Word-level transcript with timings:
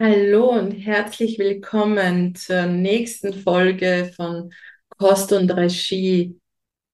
Hallo 0.00 0.50
und 0.50 0.70
herzlich 0.70 1.40
willkommen 1.40 2.36
zur 2.36 2.66
nächsten 2.66 3.34
Folge 3.34 4.12
von 4.14 4.52
Kost 4.96 5.32
und 5.32 5.50
Regie, 5.50 6.38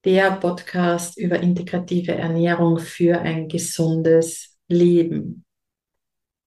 der 0.06 0.30
Podcast 0.36 1.18
über 1.18 1.38
integrative 1.38 2.12
Ernährung 2.12 2.78
für 2.78 3.20
ein 3.20 3.48
gesundes 3.48 4.56
Leben. 4.68 5.44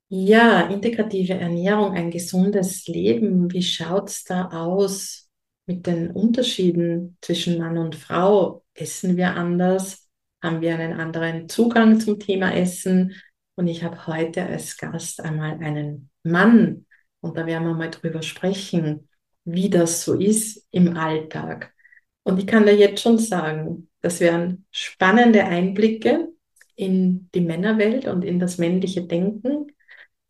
Ja, 0.09 0.61
integrative 0.61 1.35
Ernährung, 1.35 1.91
ein 1.91 2.09
gesundes 2.09 2.87
Leben. 2.87 3.53
Wie 3.53 3.61
schaut's 3.61 4.23
da 4.23 4.49
aus 4.49 5.29
mit 5.67 5.85
den 5.85 6.09
Unterschieden 6.09 7.19
zwischen 7.21 7.59
Mann 7.59 7.77
und 7.77 7.95
Frau? 7.95 8.63
Essen 8.73 9.15
wir 9.15 9.35
anders? 9.35 10.09
Haben 10.41 10.61
wir 10.61 10.73
einen 10.73 10.99
anderen 10.99 11.49
Zugang 11.49 11.99
zum 11.99 12.17
Thema 12.17 12.51
Essen? 12.55 13.13
Und 13.57 13.67
ich 13.67 13.83
habe 13.83 14.05
heute 14.05 14.45
als 14.45 14.77
Gast 14.77 15.19
einmal 15.19 15.59
einen 15.59 16.11
Mann, 16.23 16.85
und 17.21 17.35
da 17.35 17.47
werden 17.47 17.67
wir 17.67 17.73
mal 17.73 17.89
drüber 17.89 18.21
sprechen, 18.21 19.09
wie 19.45 19.69
das 19.69 20.03
so 20.03 20.13
ist 20.13 20.67
im 20.69 20.95
Alltag. 20.95 21.73
Und 22.21 22.37
ich 22.37 22.45
kann 22.45 22.67
da 22.67 22.71
jetzt 22.71 23.01
schon 23.01 23.17
sagen, 23.17 23.89
das 24.01 24.19
wären 24.19 24.65
spannende 24.71 25.43
Einblicke 25.43 26.29
in 26.75 27.29
die 27.33 27.41
Männerwelt 27.41 28.05
und 28.05 28.23
in 28.23 28.39
das 28.39 28.59
männliche 28.59 29.01
Denken. 29.07 29.71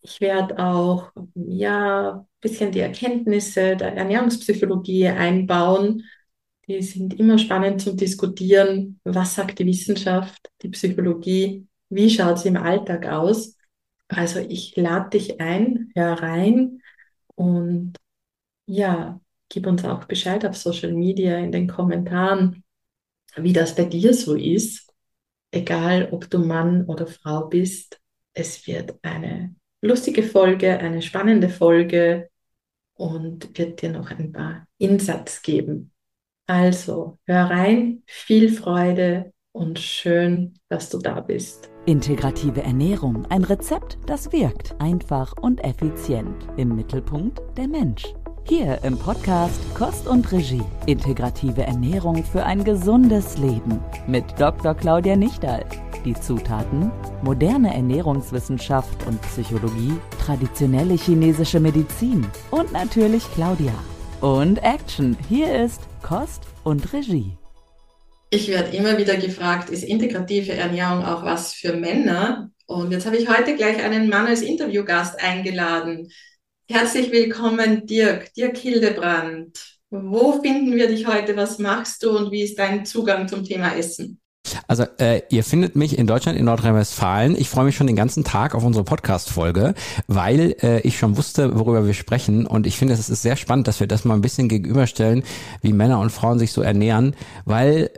Ich 0.02 0.22
werde 0.22 0.58
auch 0.60 1.12
ja 1.36 2.20
ein 2.20 2.28
bisschen 2.40 2.72
die 2.72 2.80
Erkenntnisse 2.80 3.76
der 3.76 3.94
Ernährungspsychologie 3.94 5.08
einbauen. 5.08 6.04
Die 6.66 6.82
sind 6.82 7.20
immer 7.20 7.38
spannend 7.38 7.82
zum 7.82 7.98
Diskutieren. 7.98 9.02
Was 9.04 9.36
sagt 9.36 9.60
die 9.60 9.66
Wissenschaft, 9.66 10.50
die 10.62 10.70
Psychologie? 10.70 11.67
Wie 11.90 12.10
schaut 12.10 12.38
es 12.38 12.46
im 12.46 12.58
Alltag 12.58 13.08
aus? 13.08 13.58
Also 14.08 14.40
ich 14.40 14.76
lade 14.76 15.10
dich 15.12 15.40
ein, 15.42 15.92
hör 15.96 16.14
rein 16.22 16.82
und 17.36 17.96
ja, 18.66 19.20
gib 19.50 19.68
uns 19.68 19.86
auch 19.86 20.06
Bescheid 20.06 20.46
auf 20.46 20.58
Social 20.58 20.94
Media 20.94 21.38
in 21.38 21.52
den 21.52 21.68
Kommentaren, 21.68 22.64
wie 23.36 23.54
das 23.54 23.76
bei 23.76 23.86
dir 23.86 24.14
so 24.14 24.36
ist. 24.36 24.94
Egal, 25.52 26.10
ob 26.12 26.30
du 26.30 26.40
Mann 26.40 26.86
oder 26.86 27.08
Frau 27.08 27.48
bist, 27.48 28.00
es 28.34 28.68
wird 28.68 28.96
eine 29.02 29.56
lustige 29.82 30.24
Folge, 30.24 30.78
eine 30.80 31.02
spannende 31.02 31.50
Folge 31.50 32.30
und 32.96 33.58
wird 33.58 33.82
dir 33.82 33.92
noch 33.92 34.12
ein 34.12 34.32
paar 34.32 34.68
Insights 34.78 35.42
geben. 35.42 35.92
Also, 36.48 37.20
hör 37.26 37.50
rein, 37.50 38.04
viel 38.06 38.50
Freude 38.52 39.34
und 39.58 39.80
schön, 39.80 40.54
dass 40.70 40.90
du 40.90 41.00
da 41.00 41.20
bist. 41.20 41.72
Integrative 41.86 42.62
Ernährung, 42.62 43.26
ein 43.30 43.44
Rezept, 43.44 43.98
das 44.06 44.32
wirkt, 44.32 44.76
einfach 44.80 45.34
und 45.42 45.64
effizient. 45.64 46.48
Im 46.58 46.76
Mittelpunkt 46.76 47.42
der 47.58 47.68
Mensch. 47.68 48.04
Hier 48.44 48.82
im 48.84 48.98
Podcast 48.98 49.60
Kost 49.74 50.08
und 50.08 50.32
Regie. 50.32 50.64
Integrative 50.86 51.64
Ernährung 51.64 52.24
für 52.24 52.46
ein 52.46 52.64
gesundes 52.64 53.38
Leben. 53.38 53.80
Mit 54.06 54.26
Dr. 54.40 54.74
Claudia 54.74 55.16
Nichtal. 55.16 55.66
Die 56.06 56.14
Zutaten: 56.14 56.92
moderne 57.24 57.74
Ernährungswissenschaft 57.74 59.06
und 59.08 59.22
Psychologie, 59.24 59.94
traditionelle 60.24 60.94
chinesische 60.94 61.60
Medizin 61.60 62.26
und 62.52 62.72
natürlich 62.72 63.24
Claudia. 63.34 63.74
Und 64.22 64.64
Action. 64.64 65.18
Hier 65.28 65.64
ist 65.64 65.82
Kost 66.02 66.44
und 66.64 66.94
Regie. 66.94 67.38
Ich 68.30 68.50
werde 68.50 68.76
immer 68.76 68.98
wieder 68.98 69.16
gefragt, 69.16 69.70
ist 69.70 69.84
integrative 69.84 70.52
Ernährung 70.52 71.06
auch 71.06 71.24
was 71.24 71.54
für 71.54 71.74
Männer? 71.74 72.52
Und 72.66 72.92
jetzt 72.92 73.06
habe 73.06 73.16
ich 73.16 73.30
heute 73.30 73.56
gleich 73.56 73.82
einen 73.82 74.10
Mann 74.10 74.28
als 74.28 74.42
Interviewgast 74.42 75.22
eingeladen. 75.22 76.10
Herzlich 76.70 77.10
willkommen, 77.14 77.86
Dirk, 77.86 78.34
Dirk 78.34 78.58
Hildebrand. 78.58 79.80
Wo 79.92 80.42
finden 80.42 80.76
wir 80.76 80.90
dich 80.90 81.08
heute? 81.08 81.38
Was 81.38 81.58
machst 81.58 82.04
du 82.04 82.18
und 82.18 82.30
wie 82.32 82.42
ist 82.42 82.60
dein 82.60 82.86
Zugang 82.86 83.30
zum 83.30 83.46
Thema 83.46 83.74
Essen? 83.78 84.20
Also 84.68 84.84
äh, 85.00 85.22
ihr 85.30 85.46
findet 85.46 85.78
mich 85.78 85.98
in 85.98 86.06
Deutschland, 86.06 86.38
in 86.38 86.44
Nordrhein-Westfalen. 86.44 87.38
Ich 87.38 87.48
freue 87.48 87.64
mich 87.64 87.78
schon 87.78 87.88
den 87.88 87.96
ganzen 87.96 88.26
Tag 88.26 88.56
auf 88.56 88.66
unsere 88.66 88.84
Podcast-Folge, 88.84 89.74
weil 90.08 90.56
äh, 90.62 90.82
ich 90.82 90.98
schon 90.98 91.16
wusste, 91.16 91.58
worüber 91.58 91.86
wir 91.86 91.94
sprechen. 91.94 92.46
Und 92.46 92.68
ich 92.68 92.78
finde, 92.78 92.94
es 92.94 93.10
ist 93.10 93.22
sehr 93.22 93.38
spannend, 93.38 93.70
dass 93.70 93.80
wir 93.80 93.88
das 93.88 94.04
mal 94.04 94.16
ein 94.16 94.22
bisschen 94.22 94.50
gegenüberstellen, 94.50 95.24
wie 95.62 95.72
Männer 95.72 96.02
und 96.02 96.12
Frauen 96.12 96.40
sich 96.40 96.52
so 96.52 96.62
ernähren, 96.62 97.16
weil 97.46 97.90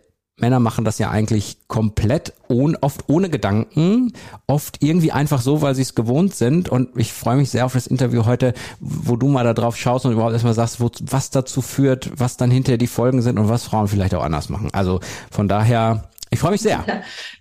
Männer 0.42 0.60
machen 0.60 0.86
das 0.86 1.00
ja 1.00 1.10
eigentlich 1.10 1.58
komplett 1.68 2.34
ohne, 2.48 2.82
oft 2.82 3.06
ohne 3.08 3.30
Gedanken, 3.30 4.14
oft 4.48 4.82
irgendwie 4.82 5.12
einfach 5.12 5.42
so, 5.42 5.62
weil 5.62 5.76
sie 5.76 5.82
es 5.82 5.96
gewohnt 5.96 6.36
sind. 6.36 6.70
Und 6.70 6.98
ich 6.98 7.14
freue 7.14 7.38
mich 7.38 7.50
sehr 7.50 7.66
auf 7.66 7.74
das 7.74 7.88
Interview 7.88 8.26
heute, 8.26 8.54
wo 8.80 9.16
du 9.16 9.28
mal 9.28 9.44
da 9.44 9.54
drauf 9.54 9.78
schaust 9.78 10.06
und 10.06 10.14
überhaupt 10.14 10.34
erstmal 10.34 10.54
sagst, 10.54 10.80
wo, 10.80 10.90
was 11.02 11.30
dazu 11.30 11.62
führt, 11.62 12.12
was 12.16 12.38
dann 12.38 12.52
hinterher 12.52 12.78
die 12.78 12.88
Folgen 12.88 13.22
sind 13.22 13.38
und 13.38 13.50
was 13.50 13.64
Frauen 13.64 13.88
vielleicht 13.88 14.16
auch 14.16 14.24
anders 14.24 14.50
machen. 14.50 14.70
Also 14.74 15.00
von 15.32 15.48
daher, 15.48 16.10
ich 16.32 16.40
freue 16.40 16.52
mich 16.52 16.62
sehr. 16.62 16.86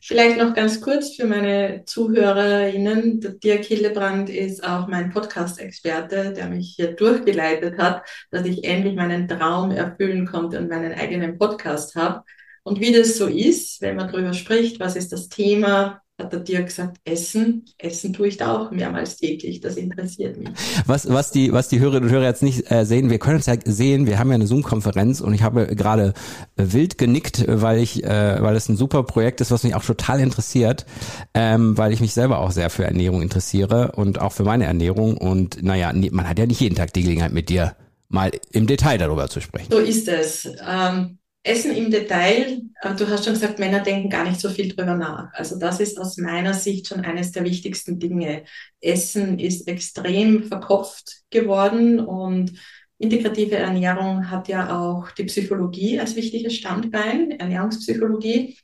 Vielleicht 0.00 0.38
noch 0.38 0.54
ganz 0.54 0.80
kurz 0.80 1.14
für 1.14 1.26
meine 1.26 1.84
ZuhörerInnen. 1.84 3.38
Dirk 3.42 3.64
Hillebrand 3.64 4.30
ist 4.30 4.64
auch 4.64 4.88
mein 4.88 5.10
Podcast-Experte, 5.10 6.32
der 6.32 6.48
mich 6.48 6.74
hier 6.76 6.92
durchgeleitet 6.92 7.78
hat, 7.78 8.02
dass 8.30 8.46
ich 8.46 8.64
endlich 8.64 8.94
meinen 8.96 9.28
Traum 9.28 9.70
erfüllen 9.70 10.26
konnte 10.26 10.58
und 10.58 10.70
meinen 10.70 10.94
eigenen 10.94 11.36
Podcast 11.36 11.96
habe. 11.96 12.24
Und 12.68 12.80
wie 12.80 12.92
das 12.92 13.16
so 13.16 13.26
ist, 13.26 13.80
wenn 13.80 13.96
man 13.96 14.12
darüber 14.12 14.34
spricht, 14.34 14.78
was 14.78 14.94
ist 14.94 15.12
das 15.12 15.28
Thema, 15.28 16.02
hat 16.18 16.32
der 16.32 16.40
Dirk 16.40 16.66
gesagt, 16.66 16.98
Essen. 17.04 17.64
Essen 17.78 18.12
tue 18.12 18.28
ich 18.28 18.36
da 18.36 18.58
auch 18.58 18.70
mehrmals 18.72 19.16
täglich. 19.16 19.60
Das 19.60 19.76
interessiert 19.76 20.36
mich. 20.36 20.50
Was, 20.84 21.08
was 21.08 21.30
die, 21.30 21.52
was 21.52 21.68
die 21.68 21.78
Hörerinnen 21.78 22.08
und 22.08 22.14
Hörer 22.14 22.24
jetzt 22.24 22.42
nicht 22.42 22.70
äh, 22.70 22.84
sehen, 22.84 23.08
wir 23.08 23.18
können 23.18 23.38
es 23.38 23.46
ja 23.46 23.54
sehen, 23.64 24.06
wir 24.06 24.18
haben 24.18 24.28
ja 24.28 24.34
eine 24.34 24.46
Zoom-Konferenz 24.46 25.20
und 25.20 25.32
ich 25.32 25.42
habe 25.42 25.74
gerade 25.76 26.12
äh, 26.56 26.64
wild 26.72 26.98
genickt, 26.98 27.44
weil 27.46 27.78
ich, 27.78 28.04
äh, 28.04 28.42
weil 28.42 28.56
es 28.56 28.68
ein 28.68 28.76
super 28.76 29.04
Projekt 29.04 29.40
ist, 29.40 29.50
was 29.50 29.62
mich 29.62 29.74
auch 29.74 29.84
total 29.84 30.20
interessiert, 30.20 30.86
ähm, 31.34 31.78
weil 31.78 31.92
ich 31.92 32.00
mich 32.00 32.14
selber 32.14 32.40
auch 32.40 32.50
sehr 32.50 32.68
für 32.68 32.84
Ernährung 32.84 33.22
interessiere 33.22 33.92
und 33.92 34.20
auch 34.20 34.32
für 34.32 34.44
meine 34.44 34.64
Ernährung. 34.64 35.16
Und 35.16 35.62
naja, 35.62 35.92
man 36.10 36.28
hat 36.28 36.38
ja 36.38 36.46
nicht 36.46 36.60
jeden 36.60 36.74
Tag 36.74 36.92
die 36.92 37.02
Gelegenheit 37.02 37.32
mit 37.32 37.48
dir 37.48 37.76
mal 38.08 38.32
im 38.50 38.66
Detail 38.66 38.98
darüber 38.98 39.28
zu 39.28 39.40
sprechen. 39.40 39.70
So 39.70 39.78
ist 39.78 40.08
es. 40.08 40.50
Ähm, 40.66 41.17
Essen 41.48 41.74
im 41.74 41.90
Detail, 41.90 42.60
äh, 42.82 42.94
du 42.94 43.08
hast 43.08 43.24
schon 43.24 43.34
gesagt, 43.34 43.58
Männer 43.58 43.80
denken 43.80 44.10
gar 44.10 44.24
nicht 44.28 44.40
so 44.40 44.48
viel 44.50 44.68
drüber 44.68 44.94
nach. 44.94 45.32
Also 45.32 45.58
das 45.58 45.80
ist 45.80 45.98
aus 45.98 46.16
meiner 46.18 46.54
Sicht 46.54 46.88
schon 46.88 47.00
eines 47.00 47.32
der 47.32 47.44
wichtigsten 47.44 47.98
Dinge. 47.98 48.44
Essen 48.80 49.38
ist 49.38 49.66
extrem 49.66 50.44
verkopft 50.44 51.22
geworden 51.30 52.00
und 52.00 52.52
integrative 52.98 53.56
Ernährung 53.56 54.30
hat 54.30 54.48
ja 54.48 54.78
auch 54.78 55.10
die 55.12 55.24
Psychologie 55.24 55.98
als 55.98 56.16
wichtiges 56.16 56.54
Standbein, 56.54 57.30
Ernährungspsychologie. 57.32 58.58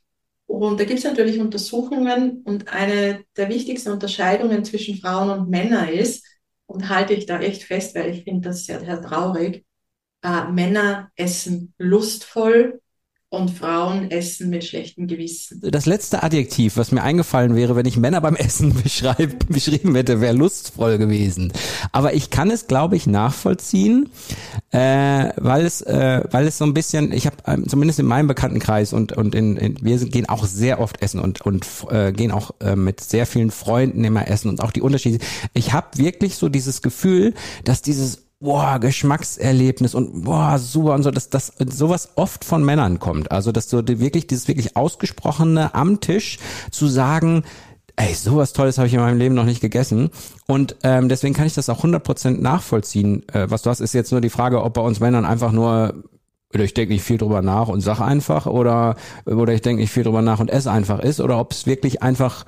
Und 0.47 0.79
da 0.79 0.83
gibt 0.83 0.99
es 0.99 1.05
natürlich 1.05 1.39
Untersuchungen 1.39 2.43
und 2.43 2.71
eine 2.71 3.23
der 3.35 3.49
wichtigsten 3.49 3.91
Unterscheidungen 3.91 4.63
zwischen 4.63 4.97
Frauen 4.97 5.29
und 5.31 5.49
Männern 5.49 5.89
ist, 5.89 6.25
und 6.67 6.89
halte 6.89 7.13
ich 7.13 7.25
da 7.25 7.39
echt 7.39 7.63
fest, 7.63 7.95
weil 7.95 8.09
ich 8.09 8.23
finde 8.23 8.49
das 8.49 8.65
sehr, 8.65 8.79
sehr 8.79 9.01
traurig, 9.01 9.64
äh, 10.25 10.51
Männer 10.51 11.11
essen 11.15 11.73
lustvoll 11.77 12.81
und 13.29 13.51
Frauen 13.51 14.11
essen 14.11 14.49
mit 14.49 14.63
schlechtem 14.63 15.07
Gewissen. 15.07 15.59
Das 15.61 15.85
letzte 15.85 16.23
Adjektiv, 16.23 16.77
was 16.77 16.91
mir 16.91 17.03
eingefallen 17.03 17.55
wäre, 17.55 17.75
wenn 17.75 17.85
ich 17.85 17.97
Männer 17.97 18.21
beim 18.21 18.35
Essen 18.35 18.73
beschreib, 18.83 19.47
beschrieben 19.47 19.93
hätte, 19.95 20.21
wäre 20.21 20.33
lustvoll 20.33 20.97
gewesen. 20.97 21.51
Aber 21.91 22.13
ich 22.13 22.29
kann 22.29 22.49
es, 22.49 22.67
glaube 22.67 22.95
ich, 22.95 23.07
nachvollziehen, 23.07 24.09
äh, 24.71 25.31
weil 25.37 25.65
es, 25.65 25.81
äh, 25.81 26.23
weil 26.31 26.47
es 26.47 26.57
so 26.57 26.65
ein 26.65 26.73
bisschen, 26.73 27.11
ich 27.11 27.25
habe 27.25 27.37
ähm, 27.45 27.67
zumindest 27.67 27.99
in 27.99 28.05
meinem 28.05 28.27
Bekanntenkreis 28.27 28.93
und 28.93 29.11
und 29.11 29.35
in, 29.35 29.57
in 29.57 29.77
wir 29.81 29.97
gehen 29.97 30.29
auch 30.29 30.45
sehr 30.45 30.79
oft 30.79 31.01
essen 31.01 31.19
und 31.19 31.41
und 31.41 31.67
äh, 31.89 32.13
gehen 32.13 32.31
auch 32.31 32.51
äh, 32.61 32.75
mit 32.75 33.01
sehr 33.01 33.25
vielen 33.25 33.51
Freunden 33.51 34.03
immer 34.03 34.27
essen 34.27 34.49
und 34.49 34.61
auch 34.61 34.71
die 34.71 34.81
Unterschiede. 34.81 35.19
Ich 35.53 35.73
habe 35.73 35.97
wirklich 35.97 36.35
so 36.35 36.47
dieses 36.47 36.81
Gefühl, 36.81 37.33
dass 37.63 37.81
dieses 37.81 38.24
boah, 38.45 38.79
Geschmackserlebnis 38.79 39.93
und 39.93 40.23
boah, 40.23 40.57
super 40.57 40.93
und 40.93 41.03
so, 41.03 41.11
dass 41.11 41.29
das 41.29 41.51
sowas 41.69 42.09
oft 42.15 42.45
von 42.45 42.63
Männern 42.63 42.99
kommt. 42.99 43.31
Also, 43.31 43.51
dass 43.51 43.67
die, 43.67 43.99
wirklich 43.99 44.27
dieses 44.27 44.47
wirklich 44.47 44.77
ausgesprochene 44.77 45.73
am 45.75 45.99
Tisch 45.99 46.39
zu 46.71 46.87
sagen, 46.87 47.43
ey, 47.97 48.13
sowas 48.13 48.53
Tolles 48.53 48.77
habe 48.77 48.87
ich 48.87 48.93
in 48.93 48.99
meinem 48.99 49.17
Leben 49.17 49.35
noch 49.35 49.45
nicht 49.45 49.61
gegessen. 49.61 50.09
Und 50.47 50.75
ähm, 50.83 51.09
deswegen 51.09 51.33
kann 51.33 51.47
ich 51.47 51.53
das 51.53 51.69
auch 51.69 51.83
100% 51.83 52.41
nachvollziehen. 52.41 53.27
Äh, 53.29 53.49
was 53.49 53.63
du 53.63 53.69
hast, 53.69 53.79
ist 53.79 53.93
jetzt 53.93 54.11
nur 54.11 54.21
die 54.21 54.29
Frage, 54.29 54.63
ob 54.63 54.73
bei 54.73 54.81
uns 54.81 54.99
Männern 54.99 55.25
einfach 55.25 55.51
nur 55.51 56.03
oder 56.55 56.63
ich 56.63 56.73
denke 56.73 56.93
nicht 56.93 57.03
viel 57.03 57.17
drüber 57.17 57.41
nach 57.41 57.67
und 57.67 57.81
sag 57.81 57.99
einfach 57.99 58.47
oder 58.47 58.95
oder 59.25 59.53
ich 59.53 59.61
denke 59.61 59.81
nicht 59.81 59.91
viel 59.91 60.03
drüber 60.03 60.21
nach 60.21 60.39
und 60.39 60.49
esse 60.49 60.71
einfach 60.71 60.99
ist 60.99 61.19
oder 61.19 61.39
ob 61.39 61.51
es 61.51 61.67
wirklich 61.67 62.01
einfach 62.01 62.45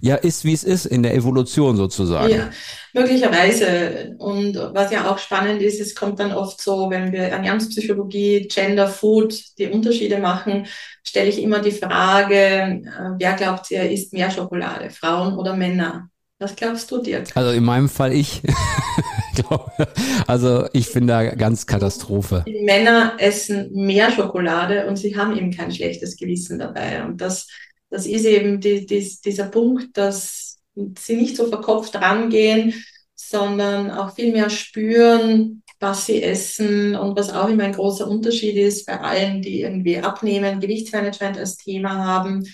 ja 0.00 0.16
ist 0.16 0.44
wie 0.44 0.52
es 0.52 0.64
ist 0.64 0.86
in 0.86 1.02
der 1.02 1.14
Evolution 1.14 1.76
sozusagen. 1.76 2.30
Ja, 2.30 2.50
möglicherweise 2.92 4.14
und 4.18 4.56
was 4.56 4.90
ja 4.90 5.10
auch 5.10 5.18
spannend 5.18 5.62
ist, 5.62 5.80
es 5.80 5.94
kommt 5.94 6.20
dann 6.20 6.32
oft 6.32 6.60
so, 6.60 6.90
wenn 6.90 7.12
wir 7.12 7.22
Ernährungspsychologie, 7.22 8.48
Gender, 8.48 8.88
Food 8.88 9.34
die 9.58 9.68
Unterschiede 9.68 10.18
machen, 10.18 10.66
stelle 11.04 11.28
ich 11.28 11.40
immer 11.40 11.60
die 11.60 11.70
Frage, 11.70 12.34
äh, 12.34 12.82
wer 13.18 13.32
glaubt 13.34 13.70
ihr 13.70 13.90
isst 13.90 14.12
mehr 14.12 14.30
Schokolade, 14.30 14.90
Frauen 14.90 15.38
oder 15.38 15.54
Männer? 15.54 16.08
Was 16.40 16.56
glaubst 16.56 16.90
du, 16.90 17.00
Dirk? 17.00 17.28
Also 17.36 17.52
in 17.52 17.64
meinem 17.64 17.88
Fall 17.88 18.12
ich. 18.12 18.42
also 20.26 20.66
ich 20.72 20.86
finde 20.88 21.12
da 21.12 21.34
ganz 21.34 21.66
Katastrophe. 21.66 22.44
Die 22.46 22.62
Männer 22.62 23.16
essen 23.18 23.72
mehr 23.72 24.10
Schokolade 24.10 24.86
und 24.86 24.96
sie 24.96 25.16
haben 25.16 25.36
eben 25.36 25.50
kein 25.50 25.72
schlechtes 25.72 26.16
Gewissen 26.16 26.58
dabei. 26.58 27.04
Und 27.04 27.20
das, 27.20 27.48
das 27.90 28.06
ist 28.06 28.24
eben 28.24 28.60
die, 28.60 28.86
die, 28.86 29.16
dieser 29.24 29.46
Punkt, 29.46 29.96
dass 29.96 30.58
sie 30.98 31.16
nicht 31.16 31.36
so 31.36 31.46
verkopft 31.46 31.94
rangehen, 31.96 32.74
sondern 33.14 33.90
auch 33.90 34.14
viel 34.14 34.32
mehr 34.32 34.50
spüren, 34.50 35.62
was 35.80 36.06
sie 36.06 36.22
essen 36.22 36.96
und 36.96 37.16
was 37.16 37.32
auch 37.32 37.48
immer 37.48 37.64
ein 37.64 37.72
großer 37.72 38.08
Unterschied 38.08 38.56
ist 38.56 38.86
bei 38.86 39.00
allen, 39.00 39.42
die 39.42 39.60
irgendwie 39.60 39.98
abnehmen, 39.98 40.60
Gewichtsmanagement 40.60 41.38
als 41.38 41.56
Thema 41.56 42.04
haben. 42.04 42.44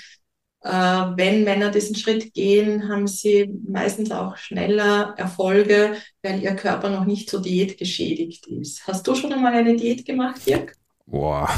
Äh, 0.62 0.71
wenn 0.71 1.45
Männer 1.45 1.71
diesen 1.71 1.97
Schritt 1.97 2.35
gehen, 2.35 2.89
haben 2.89 3.07
sie 3.07 3.51
meistens 3.67 4.11
auch 4.11 4.37
schneller 4.37 5.15
Erfolge, 5.17 5.95
weil 6.23 6.43
ihr 6.43 6.55
Körper 6.55 6.91
noch 6.91 7.07
nicht 7.07 7.31
so 7.31 7.41
diätgeschädigt 7.41 8.47
ist. 8.47 8.87
Hast 8.87 9.07
du 9.07 9.15
schon 9.15 9.33
einmal 9.33 9.55
eine 9.55 9.77
Diät 9.77 10.05
gemacht, 10.05 10.47
Dirk? 10.47 10.75
Boah, 11.07 11.49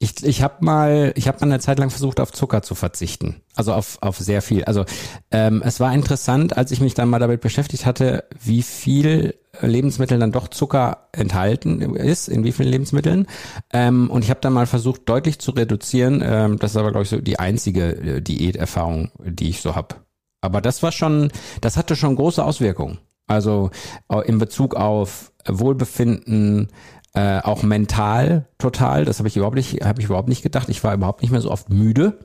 ich, 0.00 0.22
ich 0.22 0.42
habe 0.42 0.64
mal, 0.64 1.12
ich 1.16 1.26
habe 1.26 1.38
mal 1.40 1.52
eine 1.52 1.60
Zeit 1.60 1.78
lang 1.78 1.90
versucht, 1.90 2.20
auf 2.20 2.32
Zucker 2.32 2.62
zu 2.62 2.74
verzichten. 2.76 3.42
Also 3.56 3.72
auf, 3.72 3.98
auf 4.00 4.16
sehr 4.18 4.42
viel. 4.42 4.64
Also 4.64 4.84
ähm, 5.32 5.60
es 5.64 5.80
war 5.80 5.92
interessant, 5.92 6.56
als 6.56 6.70
ich 6.70 6.80
mich 6.80 6.94
dann 6.94 7.08
mal 7.08 7.18
damit 7.18 7.40
beschäftigt 7.40 7.84
hatte, 7.84 8.24
wie 8.40 8.62
viel 8.62 9.34
Lebensmittel 9.60 10.18
dann 10.18 10.32
doch 10.32 10.48
Zucker 10.48 11.08
enthalten 11.12 11.80
ist, 11.96 12.28
in 12.28 12.44
wie 12.44 12.52
vielen 12.52 12.70
Lebensmitteln. 12.70 13.26
Ähm, 13.72 14.10
und 14.10 14.24
ich 14.24 14.30
habe 14.30 14.40
dann 14.40 14.52
mal 14.52 14.66
versucht, 14.66 15.08
deutlich 15.08 15.38
zu 15.38 15.52
reduzieren. 15.52 16.22
Ähm, 16.24 16.58
das 16.58 16.72
ist 16.72 16.76
aber, 16.76 16.90
glaube 16.90 17.04
ich, 17.04 17.10
so 17.10 17.20
die 17.20 17.38
einzige 17.38 17.96
äh, 17.96 18.20
Diäterfahrung, 18.20 19.10
die 19.24 19.50
ich 19.50 19.60
so 19.60 19.74
habe. 19.74 19.96
Aber 20.40 20.60
das 20.60 20.82
war 20.82 20.92
schon, 20.92 21.30
das 21.60 21.76
hatte 21.76 21.96
schon 21.96 22.16
große 22.16 22.44
Auswirkungen. 22.44 22.98
Also 23.26 23.70
äh, 24.10 24.26
in 24.26 24.38
Bezug 24.38 24.74
auf 24.74 25.32
Wohlbefinden, 25.46 26.68
äh, 27.14 27.40
auch 27.40 27.62
mental 27.62 28.46
total. 28.58 29.04
Das 29.04 29.18
habe 29.18 29.28
ich 29.28 29.36
überhaupt 29.36 29.56
nicht, 29.56 29.84
habe 29.84 30.00
ich 30.00 30.06
überhaupt 30.06 30.28
nicht 30.28 30.42
gedacht. 30.42 30.68
Ich 30.68 30.84
war 30.84 30.94
überhaupt 30.94 31.22
nicht 31.22 31.30
mehr 31.30 31.40
so 31.40 31.50
oft 31.50 31.70
müde. 31.70 32.18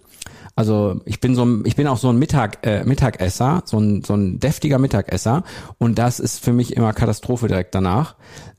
Also 0.56 1.02
ich 1.06 1.20
bin 1.20 1.34
so, 1.36 1.64
ich 1.66 1.76
bin 1.76 1.88
auch 1.88 1.98
so 1.98 2.10
ein 2.10 2.18
Mittag, 2.18 2.66
äh, 2.66 2.84
Mittagesser, 2.84 3.64
so 3.66 3.80
ein, 3.80 4.04
so 4.04 4.14
ein 4.14 4.40
deftiger 4.40 4.78
Mittagesser 4.78 5.44
und 5.80 5.98
das 5.98 6.20
ist 6.20 6.44
für 6.44 6.54
mich 6.54 6.76
immer 6.76 6.94
Katastrophe 6.94 7.48
direkt 7.48 7.74
danach. 7.74 8.16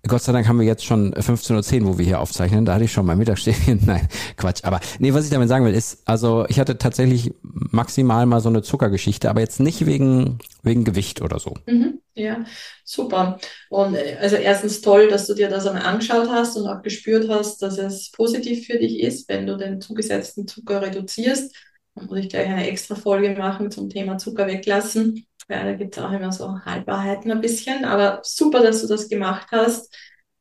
Gott 0.07 0.23
sei 0.23 0.33
Dank 0.33 0.47
haben 0.49 0.59
wir 0.59 0.67
jetzt 0.67 0.85
schon 0.85 1.15
15.10 1.15 1.83
Uhr, 1.83 1.87
wo 1.87 1.99
wir 1.99 2.05
hier 2.05 2.21
aufzeichnen. 2.21 2.65
Da 2.65 2.75
hatte 2.75 2.85
ich 2.85 2.93
schon 2.93 3.07
mein 3.07 3.17
Mittagsstehen. 3.17 3.81
Nein, 3.87 4.07
Quatsch. 4.37 4.65
Aber 4.65 4.81
nee, 4.99 5.15
was 5.15 5.25
ich 5.25 5.31
damit 5.31 5.49
sagen 5.49 5.65
will, 5.65 5.73
ist, 5.73 6.03
also 6.05 6.45
ich 6.49 6.61
hatte 6.61 6.77
tatsächlich 6.77 7.33
maximal 7.43 8.27
mal 8.27 8.41
so 8.41 8.51
eine 8.51 8.63
Zuckergeschichte, 8.63 9.31
aber 9.31 9.41
jetzt 9.41 9.61
nicht 9.61 9.87
wegen, 9.87 10.39
wegen 10.63 10.85
Gewicht 10.85 11.23
oder 11.23 11.39
so. 11.39 11.55
Mhm, 11.67 12.01
ja, 12.15 12.45
super. 12.85 13.39
Und 13.71 13.95
äh, 13.95 14.19
also 14.21 14.37
erstens 14.37 14.83
toll, 14.83 15.09
dass 15.09 15.27
du 15.27 15.35
dir 15.35 15.49
das 15.49 15.67
einmal 15.67 15.85
angeschaut 15.85 16.29
hast 16.29 16.57
und 16.57 16.69
auch 16.69 16.83
gespürt 16.83 17.31
hast, 17.31 17.63
dass 17.63 17.79
es 17.79 18.11
positiv 18.11 18.67
für 18.67 18.79
dich 18.79 19.01
ist, 19.01 19.29
wenn 19.29 19.47
du 19.47 19.57
den 19.57 19.81
zugesetzten 19.81 20.47
Zucker 20.47 20.83
reduzierst. 20.83 21.55
Dann 21.95 22.07
muss 22.07 22.19
ich 22.19 22.29
gleich 22.29 22.49
eine 22.49 22.69
extra 22.69 22.95
Folge 22.95 23.37
machen 23.37 23.71
zum 23.71 23.89
Thema 23.89 24.19
Zucker 24.19 24.47
weglassen. 24.47 25.27
Ja, 25.49 25.65
da 25.65 25.75
gibt 25.75 25.97
es 25.97 26.03
auch 26.03 26.13
immer 26.13 26.33
so 26.33 26.59
Halbwahrheiten 26.65 27.31
ein 27.31 27.41
bisschen, 27.41 27.85
aber 27.85 28.21
super, 28.23 28.63
dass 28.63 28.81
du 28.81 28.89
das 28.89 29.09
gemacht 29.09 29.49
hast. 29.53 29.95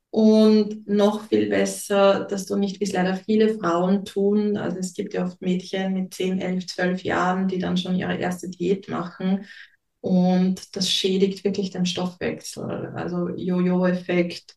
Und 0.09 0.87
noch 0.87 1.27
viel 1.27 1.49
besser, 1.49 2.25
dass 2.25 2.45
du 2.45 2.55
nicht, 2.55 2.79
wie 2.79 2.83
es 2.83 2.93
leider 2.93 3.15
viele 3.15 3.57
Frauen 3.57 4.05
tun, 4.05 4.57
also 4.57 4.77
es 4.77 4.93
gibt 4.93 5.15
ja 5.15 5.25
oft 5.25 5.41
Mädchen 5.41 5.93
mit 5.93 6.13
10, 6.13 6.39
11, 6.39 6.67
12 6.67 7.03
Jahren, 7.03 7.47
die 7.47 7.57
dann 7.57 7.77
schon 7.77 7.95
ihre 7.95 8.15
erste 8.17 8.47
Diät 8.47 8.87
machen. 8.89 9.45
Und 10.01 10.75
das 10.75 10.89
schädigt 10.91 11.43
wirklich 11.43 11.71
den 11.71 11.87
Stoffwechsel. 11.87 12.91
Also 12.95 13.29
Jojo-Effekt, 13.29 14.55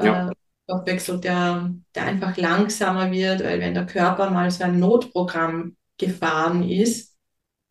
ja. 0.00 0.30
äh, 0.30 0.32
Stoffwechsel, 0.64 1.20
der, 1.20 1.74
der 1.94 2.04
einfach 2.04 2.36
langsamer 2.38 3.10
wird, 3.10 3.44
weil 3.44 3.60
wenn 3.60 3.74
der 3.74 3.84
Körper 3.84 4.30
mal 4.30 4.50
so 4.50 4.64
ein 4.64 4.78
Notprogramm 4.78 5.76
gefahren 5.98 6.68
ist, 6.68 7.14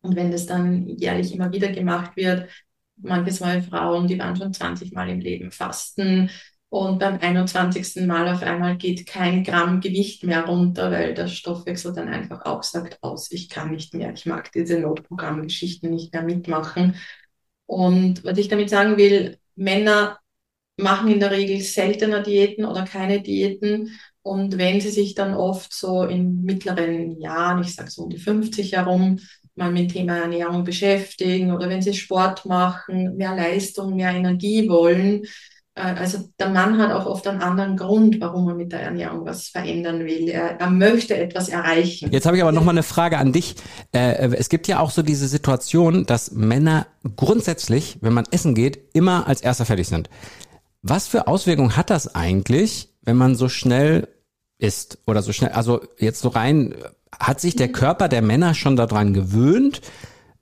und 0.00 0.14
wenn 0.16 0.30
das 0.30 0.46
dann 0.46 0.86
jährlich 0.86 1.34
immer 1.34 1.52
wieder 1.52 1.68
gemacht 1.72 2.16
wird, 2.16 2.48
manche 2.96 3.42
Mal 3.42 3.62
Frauen, 3.62 4.06
die 4.06 4.18
waren 4.18 4.36
schon 4.36 4.52
20 4.52 4.92
Mal 4.92 5.10
im 5.10 5.20
Leben 5.20 5.50
fasten 5.50 6.30
und 6.68 6.98
beim 6.98 7.18
21. 7.20 8.06
Mal 8.06 8.28
auf 8.28 8.42
einmal 8.42 8.76
geht 8.76 9.06
kein 9.06 9.44
Gramm 9.44 9.80
Gewicht 9.80 10.24
mehr 10.24 10.44
runter, 10.44 10.90
weil 10.90 11.14
der 11.14 11.28
Stoffwechsel 11.28 11.92
dann 11.92 12.08
einfach 12.08 12.44
auch 12.44 12.62
sagt, 12.62 13.02
aus, 13.02 13.30
ich 13.30 13.48
kann 13.48 13.72
nicht 13.72 13.94
mehr, 13.94 14.12
ich 14.12 14.26
mag 14.26 14.52
diese 14.52 14.78
Notprogrammgeschichten 14.80 15.90
nicht 15.90 16.12
mehr 16.12 16.22
mitmachen. 16.22 16.96
Und 17.66 18.24
was 18.24 18.38
ich 18.38 18.48
damit 18.48 18.70
sagen 18.70 18.96
will, 18.96 19.38
Männer 19.56 20.18
machen 20.76 21.10
in 21.10 21.20
der 21.20 21.30
Regel 21.30 21.60
seltener 21.60 22.22
Diäten 22.22 22.64
oder 22.64 22.84
keine 22.84 23.22
Diäten. 23.22 23.98
Und 24.26 24.58
wenn 24.58 24.80
sie 24.80 24.90
sich 24.90 25.14
dann 25.14 25.34
oft 25.34 25.72
so 25.72 26.02
in 26.02 26.42
mittleren 26.42 27.20
Jahren, 27.20 27.62
ich 27.62 27.76
sage 27.76 27.92
so 27.92 28.02
um 28.02 28.10
die 28.10 28.18
50 28.18 28.72
herum, 28.72 29.20
mal 29.54 29.70
mit 29.70 29.82
dem 29.82 29.88
Thema 29.88 30.16
Ernährung 30.18 30.64
beschäftigen 30.64 31.52
oder 31.52 31.68
wenn 31.68 31.80
sie 31.80 31.94
Sport 31.94 32.44
machen, 32.44 33.16
mehr 33.16 33.36
Leistung, 33.36 33.94
mehr 33.94 34.10
Energie 34.10 34.68
wollen. 34.68 35.22
Äh, 35.76 35.94
also 35.94 36.28
der 36.40 36.48
Mann 36.48 36.76
hat 36.78 36.90
auch 36.90 37.06
oft 37.06 37.24
einen 37.28 37.40
anderen 37.40 37.76
Grund, 37.76 38.20
warum 38.20 38.48
er 38.48 38.56
mit 38.56 38.72
der 38.72 38.80
Ernährung 38.80 39.24
was 39.24 39.46
verändern 39.46 40.00
will. 40.00 40.28
Er, 40.28 40.58
er 40.58 40.70
möchte 40.70 41.16
etwas 41.16 41.48
erreichen. 41.48 42.10
Jetzt 42.10 42.26
habe 42.26 42.36
ich 42.36 42.42
aber 42.42 42.50
noch 42.50 42.64
mal 42.64 42.72
eine 42.72 42.82
Frage 42.82 43.18
an 43.18 43.32
dich. 43.32 43.54
Äh, 43.92 44.34
es 44.34 44.48
gibt 44.48 44.66
ja 44.66 44.80
auch 44.80 44.90
so 44.90 45.02
diese 45.02 45.28
Situation, 45.28 46.04
dass 46.04 46.32
Männer 46.32 46.88
grundsätzlich, 47.14 47.98
wenn 48.00 48.12
man 48.12 48.24
essen 48.32 48.56
geht, 48.56 48.80
immer 48.92 49.28
als 49.28 49.40
erster 49.40 49.66
fertig 49.66 49.86
sind. 49.86 50.10
Was 50.82 51.06
für 51.06 51.28
Auswirkungen 51.28 51.76
hat 51.76 51.90
das 51.90 52.12
eigentlich, 52.16 52.88
wenn 53.02 53.16
man 53.16 53.36
so 53.36 53.48
schnell 53.48 54.08
isst 54.58 54.98
oder 55.06 55.22
so 55.22 55.32
schnell, 55.32 55.52
also 55.52 55.80
jetzt 55.98 56.20
so 56.20 56.28
rein 56.28 56.74
hat 57.18 57.40
sich 57.40 57.56
der 57.56 57.68
Körper 57.68 58.08
der 58.08 58.22
Männer 58.22 58.54
schon 58.54 58.76
daran 58.76 59.14
gewöhnt? 59.14 59.80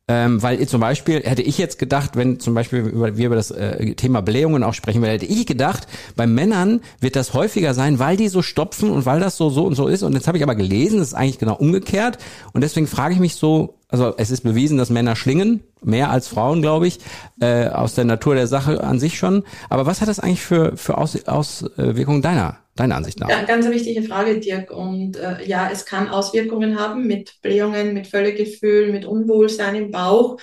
Ähm, 0.07 0.43
weil 0.43 0.67
zum 0.69 0.83
Beispiel 0.83 1.23
hätte 1.23 1.41
ich 1.41 1.57
jetzt 1.57 1.79
gedacht, 1.79 2.11
wenn 2.15 2.39
zum 2.39 2.53
Beispiel 2.53 2.81
über, 2.81 3.17
wir 3.17 3.27
über 3.27 3.37
das 3.37 3.51
äh, 3.51 3.95
Thema 3.95 4.21
Blähungen 4.21 4.63
auch 4.63 4.75
sprechen, 4.75 5.01
weil 5.01 5.13
hätte 5.13 5.25
ich 5.25 5.47
gedacht, 5.47 5.89
bei 6.15 6.27
Männern 6.27 6.83
wird 7.01 7.17
das 7.17 7.33
häufiger 7.33 7.73
sein, 7.73 7.99
weil 7.99 8.19
die 8.19 8.29
so 8.29 8.43
stopfen 8.43 8.91
und 8.91 9.07
weil 9.07 9.21
das 9.21 9.39
so 9.39 9.49
so 9.49 9.65
und 9.65 9.77
so 9.77 9.89
ist. 9.89 10.03
Und 10.03 10.13
jetzt 10.13 10.27
habe 10.27 10.37
ich 10.37 10.45
aber 10.45 10.57
gelesen, 10.57 10.99
das 10.99 11.09
ist 11.09 11.15
eigentlich 11.15 11.39
genau 11.39 11.55
umgekehrt. 11.55 12.19
Und 12.53 12.61
deswegen 12.61 12.87
frage 12.87 13.15
ich 13.15 13.21
mich 13.21 13.37
so, 13.37 13.79
also 13.95 14.15
es 14.19 14.33
ist 14.33 14.41
bewiesen, 14.41 14.77
dass 14.77 14.91
Männer 14.91 15.15
schlingen, 15.15 15.63
mehr 15.83 16.11
als 16.11 16.27
Frauen, 16.27 16.63
glaube 16.63 16.89
ich, 16.89 16.99
äh, 17.41 17.69
aus 17.69 17.95
der 17.95 18.05
Natur 18.05 18.35
der 18.35 18.49
Sache 18.49 18.83
an 18.83 18.99
sich 18.99 19.17
schon. 19.17 19.45
Aber 19.69 19.87
was 19.87 20.01
hat 20.01 20.09
das 20.09 20.19
eigentlich 20.19 20.43
für, 20.43 20.77
für 20.77 20.99
Aus, 20.99 21.27
Auswirkungen 21.27 22.21
deiner 22.21 22.59
deiner 22.75 22.97
Ansicht 22.97 23.21
nach? 23.21 23.29
Ja, 23.29 23.45
ganz 23.45 23.67
eine 23.67 23.75
wichtige 23.75 24.03
Frage, 24.03 24.41
Dirk. 24.41 24.73
Und 24.73 25.17
äh, 25.17 25.47
ja, 25.47 25.69
es 25.73 25.87
kann 25.87 26.09
Auswirkungen 26.09 26.77
haben 26.77 27.07
mit 27.07 27.41
Blähungen, 27.41 27.95
mit 27.95 28.09
Völlegefühl, 28.09 28.91
mit 28.91 29.05
Unwohlsein 29.05 29.77
im 29.77 29.91
Bauch. 29.93 30.41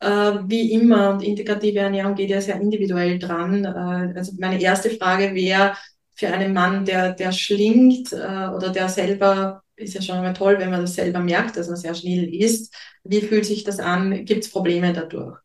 Äh, 0.00 0.32
wie 0.46 0.72
immer, 0.72 1.14
und 1.14 1.22
integrative 1.22 1.78
Ernährung 1.78 2.14
geht 2.14 2.28
ja 2.28 2.42
sehr 2.42 2.60
individuell 2.60 3.18
dran. 3.18 3.64
Äh, 3.64 4.18
also 4.18 4.32
meine 4.38 4.60
erste 4.60 4.90
Frage 4.90 5.34
wäre 5.34 5.74
für 6.14 6.28
einen 6.28 6.52
Mann, 6.52 6.84
der, 6.84 7.12
der 7.12 7.32
schlingt 7.32 8.12
äh, 8.12 8.48
oder 8.54 8.68
der 8.68 8.90
selber, 8.90 9.62
ist 9.80 9.94
ja 9.94 10.02
schon 10.02 10.16
einmal 10.16 10.34
toll, 10.34 10.58
wenn 10.58 10.70
man 10.70 10.82
das 10.82 10.94
selber 10.94 11.20
merkt, 11.20 11.56
dass 11.56 11.68
man 11.68 11.76
sehr 11.76 11.94
schnell 11.94 12.32
isst. 12.34 12.74
Wie 13.04 13.20
fühlt 13.20 13.46
sich 13.46 13.64
das 13.64 13.78
an? 13.80 14.24
Gibt 14.24 14.44
es 14.44 14.50
Probleme 14.50 14.92
dadurch? 14.92 15.38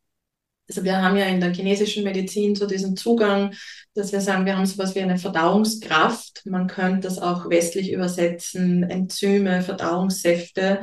Also 0.67 0.83
wir 0.83 1.01
haben 1.01 1.15
ja 1.15 1.25
in 1.25 1.39
der 1.39 1.53
chinesischen 1.53 2.03
Medizin 2.03 2.55
so 2.55 2.65
diesen 2.65 2.97
Zugang, 2.97 3.53
dass 3.93 4.11
wir 4.11 4.21
sagen, 4.21 4.45
wir 4.45 4.57
haben 4.57 4.65
sowas 4.65 4.95
wie 4.95 5.01
eine 5.01 5.17
Verdauungskraft. 5.17 6.43
Man 6.45 6.67
könnte 6.67 7.01
das 7.01 7.19
auch 7.19 7.49
westlich 7.49 7.91
übersetzen, 7.91 8.83
Enzyme, 8.83 9.61
Verdauungssäfte. 9.61 10.81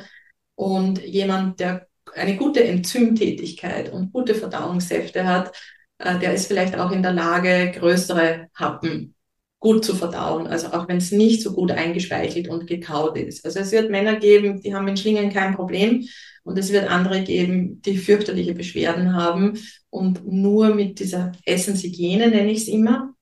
Und 0.55 1.03
jemand, 1.05 1.59
der 1.61 1.89
eine 2.15 2.37
gute 2.37 2.63
Enzymtätigkeit 2.63 3.93
und 3.93 4.13
gute 4.13 4.35
Verdauungssäfte 4.35 5.27
hat, 5.27 5.53
äh, 5.99 6.19
der 6.19 6.35
ist 6.35 6.47
vielleicht 6.47 6.77
auch 6.77 6.93
in 6.93 7.03
der 7.03 7.13
Lage, 7.13 7.73
größere 7.73 8.49
Happen 8.55 9.15
gut 9.63 9.85
zu 9.85 9.95
verdauen. 9.95 10.49
Also 10.49 10.69
auch 10.73 10.89
wenn 10.89 10.97
es 10.99 11.13
nicht 11.13 11.41
so 11.41 11.53
gut 11.53 11.71
eingespeichelt 11.71 12.49
und 12.49 12.67
gekaut 12.67 13.17
ist. 13.17 13.47
Also 13.47 13.61
es 13.61 13.71
wird 13.71 13.91
Männer 13.91 14.17
geben, 14.17 14.61
die 14.61 14.75
haben 14.75 14.85
mit 14.85 14.99
Schlingen 14.99 15.33
kein 15.33 15.55
Problem 15.55 16.05
und 16.43 16.59
es 16.59 16.73
wird 16.73 16.91
andere 16.91 17.23
geben, 17.23 17.81
die 17.81 17.97
fürchterliche 17.97 18.55
Beschwerden 18.55 19.15
haben. 19.15 19.57
Und 19.89 20.27
nur 20.27 20.75
mit 20.75 20.99
dieser 20.99 21.31
Essenshygiene, 21.47 22.29
nenne 22.29 22.51
ich 22.51 22.63
es 22.63 22.69
immer, 22.69 23.15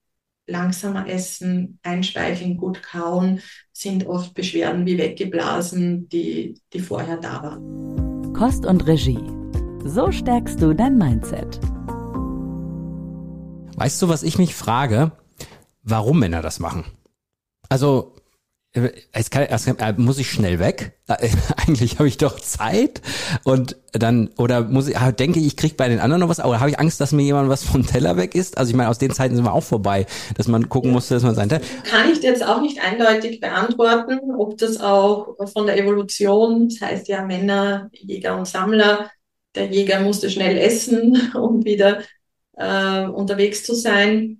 langsamer 0.47 1.07
essen, 1.09 1.79
einspeicheln, 1.83 2.57
gut 2.57 2.83
kauen, 2.83 3.41
sind 3.73 4.07
oft 4.07 4.33
Beschwerden 4.33 4.87
wie 4.87 4.97
weggeblasen, 4.97 6.09
die, 6.09 6.59
die 6.73 6.81
vorher 6.81 7.19
da 7.19 7.43
waren. 7.43 8.33
Kost 8.33 8.65
und 8.65 8.87
Regie. 8.87 9.21
So 9.85 10.11
stärkst 10.11 10.61
du 10.63 10.73
dein 10.73 10.97
Mindset. 10.97 11.61
Weißt 13.77 14.01
du, 14.01 14.09
was 14.09 14.23
ich 14.23 14.39
mich 14.39 14.55
frage? 14.55 15.13
Warum 15.83 16.19
Männer 16.19 16.43
das 16.43 16.59
machen? 16.59 16.85
Also 17.69 18.15
es, 18.73 19.31
kann, 19.31 19.43
es 19.43 19.65
kann, 19.65 20.01
muss 20.01 20.19
ich 20.19 20.31
schnell 20.31 20.61
weg? 20.61 20.93
Eigentlich 21.09 21.99
habe 21.99 22.07
ich 22.07 22.19
doch 22.19 22.39
Zeit 22.39 23.03
und 23.43 23.77
dann 23.93 24.31
oder 24.39 24.63
muss 24.63 24.87
ich 24.87 24.97
denke 25.19 25.41
ich 25.41 25.57
krieg 25.57 25.77
bei 25.77 25.89
den 25.89 25.99
anderen 25.99 26.21
noch 26.21 26.29
was, 26.29 26.39
aber 26.39 26.61
habe 26.61 26.71
ich 26.71 26.79
Angst, 26.79 27.01
dass 27.01 27.11
mir 27.11 27.23
jemand 27.23 27.49
was 27.49 27.65
vom 27.65 27.85
Teller 27.85 28.17
weg 28.17 28.37
ist? 28.37 28.59
Also 28.59 28.71
ich 28.71 28.77
meine, 28.77 28.89
aus 28.89 28.99
den 28.99 29.11
Zeiten 29.11 29.35
sind 29.35 29.45
wir 29.45 29.53
auch 29.53 29.65
vorbei, 29.65 30.07
dass 30.37 30.47
man 30.47 30.69
gucken 30.69 30.93
musste, 30.93 31.15
dass 31.15 31.25
man 31.25 31.35
sein 31.35 31.49
Teller. 31.49 31.63
Kann 31.83 32.13
ich 32.13 32.23
jetzt 32.23 32.47
auch 32.47 32.61
nicht 32.61 32.81
eindeutig 32.81 33.41
beantworten, 33.41 34.21
ob 34.39 34.57
das 34.59 34.81
auch 34.81 35.35
von 35.53 35.67
der 35.67 35.77
Evolution, 35.77 36.69
das 36.69 36.81
heißt 36.81 37.09
ja 37.09 37.25
Männer, 37.25 37.91
Jäger 37.93 38.39
und 38.39 38.47
Sammler, 38.47 39.11
der 39.57 39.67
Jäger 39.67 39.99
musste 40.01 40.31
schnell 40.31 40.57
essen, 40.57 41.33
um 41.35 41.65
wieder 41.65 42.03
äh, 42.57 43.07
unterwegs 43.07 43.65
zu 43.65 43.75
sein 43.75 44.40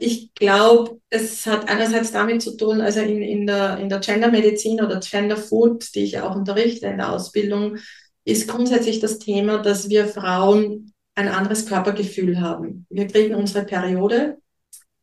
ich 0.00 0.32
glaube, 0.34 1.00
es 1.10 1.46
hat 1.46 1.68
einerseits 1.68 2.12
damit 2.12 2.42
zu 2.42 2.56
tun, 2.56 2.80
also 2.80 3.00
in, 3.00 3.22
in 3.22 3.46
der, 3.46 3.78
in 3.78 3.88
der 3.88 3.98
Gendermedizin 4.00 4.80
oder 4.80 5.00
Gender 5.00 5.36
Food, 5.36 5.94
die 5.94 6.04
ich 6.04 6.18
auch 6.20 6.34
unterrichte 6.34 6.86
in 6.86 6.98
der 6.98 7.12
Ausbildung, 7.12 7.78
ist 8.24 8.48
grundsätzlich 8.48 9.00
das 9.00 9.18
Thema, 9.18 9.58
dass 9.58 9.88
wir 9.88 10.06
Frauen 10.06 10.92
ein 11.14 11.28
anderes 11.28 11.66
Körpergefühl 11.66 12.40
haben. 12.40 12.86
Wir 12.90 13.06
kriegen 13.06 13.34
unsere 13.34 13.64
Periode, 13.64 14.38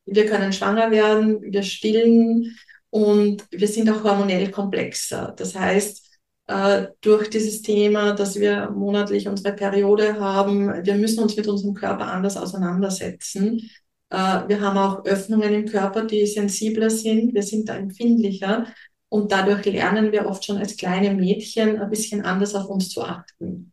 wir 0.06 0.26
können 0.26 0.54
schwanger 0.54 0.92
werden, 0.92 1.42
wir 1.42 1.64
stillen 1.64 2.58
und 2.90 3.44
wir 3.52 3.68
sind 3.68 3.90
auch 3.90 4.04
hormonell 4.04 4.52
komplexer. 4.52 5.34
Das 5.38 5.56
heißt, 5.56 6.04
äh, 6.48 6.88
durch 7.02 7.30
dieses 7.30 7.62
Thema, 7.62 8.14
dass 8.14 8.36
wir 8.40 8.70
monatlich 8.70 9.28
unsere 9.28 9.56
Periode 9.56 10.20
haben, 10.20 10.86
wir 10.86 10.96
müssen 10.96 11.24
uns 11.24 11.36
mit 11.36 11.48
unserem 11.48 11.74
Körper 11.74 12.08
anders 12.08 12.38
auseinandersetzen. 12.38 13.70
Äh, 14.14 14.48
wir 14.48 14.62
haben 14.62 14.78
auch 14.78 15.06
Öffnungen 15.06 15.54
im 15.54 15.66
Körper, 15.66 16.06
die 16.06 16.28
sensibler 16.28 16.92
sind. 16.92 17.34
Wir 17.34 17.42
sind 17.42 17.68
da 17.68 17.76
empfindlicher. 17.76 18.68
Und 19.10 19.32
dadurch 19.32 19.66
lernen 19.66 20.12
wir 20.12 20.28
oft 20.28 20.46
schon 20.46 20.58
als 20.58 20.78
kleine 20.78 21.14
Mädchen 21.14 21.80
ein 21.80 21.90
bisschen 21.90 22.24
anders 22.24 22.54
auf 22.56 22.68
uns 22.70 22.90
zu 22.90 23.04
achten. 23.04 23.72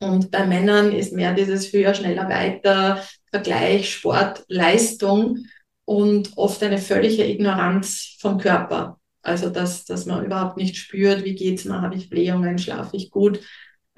Und 0.00 0.30
bei 0.30 0.46
Männern 0.46 0.92
ist 0.92 1.12
mehr 1.12 1.32
dieses 1.32 1.72
höher, 1.72 1.94
schneller, 1.94 2.28
weiter, 2.28 3.02
Vergleich, 3.30 3.92
Sport, 3.92 4.44
Leistung 4.48 5.46
und 5.84 6.32
oft 6.36 6.62
eine 6.62 6.78
völlige 6.78 7.24
Ignoranz 7.24 8.16
vom 8.20 8.38
Körper. 8.38 9.00
Also, 9.22 9.50
dass, 9.50 9.84
dass 9.84 10.06
man 10.06 10.24
überhaupt 10.24 10.56
nicht 10.56 10.76
spürt, 10.76 11.24
wie 11.24 11.34
geht's 11.34 11.64
mir, 11.64 11.82
habe 11.82 11.96
ich 11.96 12.10
Blähungen, 12.10 12.58
schlafe 12.58 12.96
ich 12.96 13.10
gut. 13.10 13.40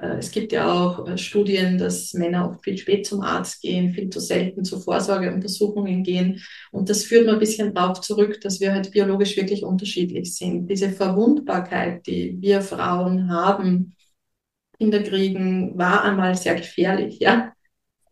Äh, 0.01 0.19
es 0.19 0.31
gibt 0.31 0.53
ja 0.53 0.73
auch 0.73 1.07
äh, 1.07 1.19
Studien, 1.19 1.79
dass 1.79 2.15
Männer 2.15 2.49
oft 2.49 2.65
viel 2.65 2.79
spät 2.79 3.07
zum 3.07 3.21
Arzt 3.21 3.61
gehen, 3.61 3.93
viel 3.93 4.11
zu 4.11 4.21
selten 4.21 4.65
zu 4.65 4.81
Vorsorgeuntersuchungen 4.81 6.03
gehen. 6.03 6.43
Und 6.73 6.89
das 6.89 7.05
führt 7.05 7.27
mir 7.27 7.35
ein 7.35 7.39
bisschen 7.39 7.75
darauf 7.75 8.01
zurück, 8.01 8.41
dass 8.41 8.61
wir 8.61 8.73
halt 8.73 8.91
biologisch 8.91 9.37
wirklich 9.37 9.65
unterschiedlich 9.65 10.35
sind. 10.35 10.69
Diese 10.69 10.91
Verwundbarkeit, 10.91 12.07
die 12.07 12.37
wir 12.41 12.63
Frauen 12.63 13.31
haben, 13.31 13.95
Kinder 14.79 15.03
kriegen, 15.03 15.77
war 15.79 16.05
einmal 16.05 16.35
sehr 16.35 16.55
gefährlich, 16.55 17.19
ja. 17.21 17.53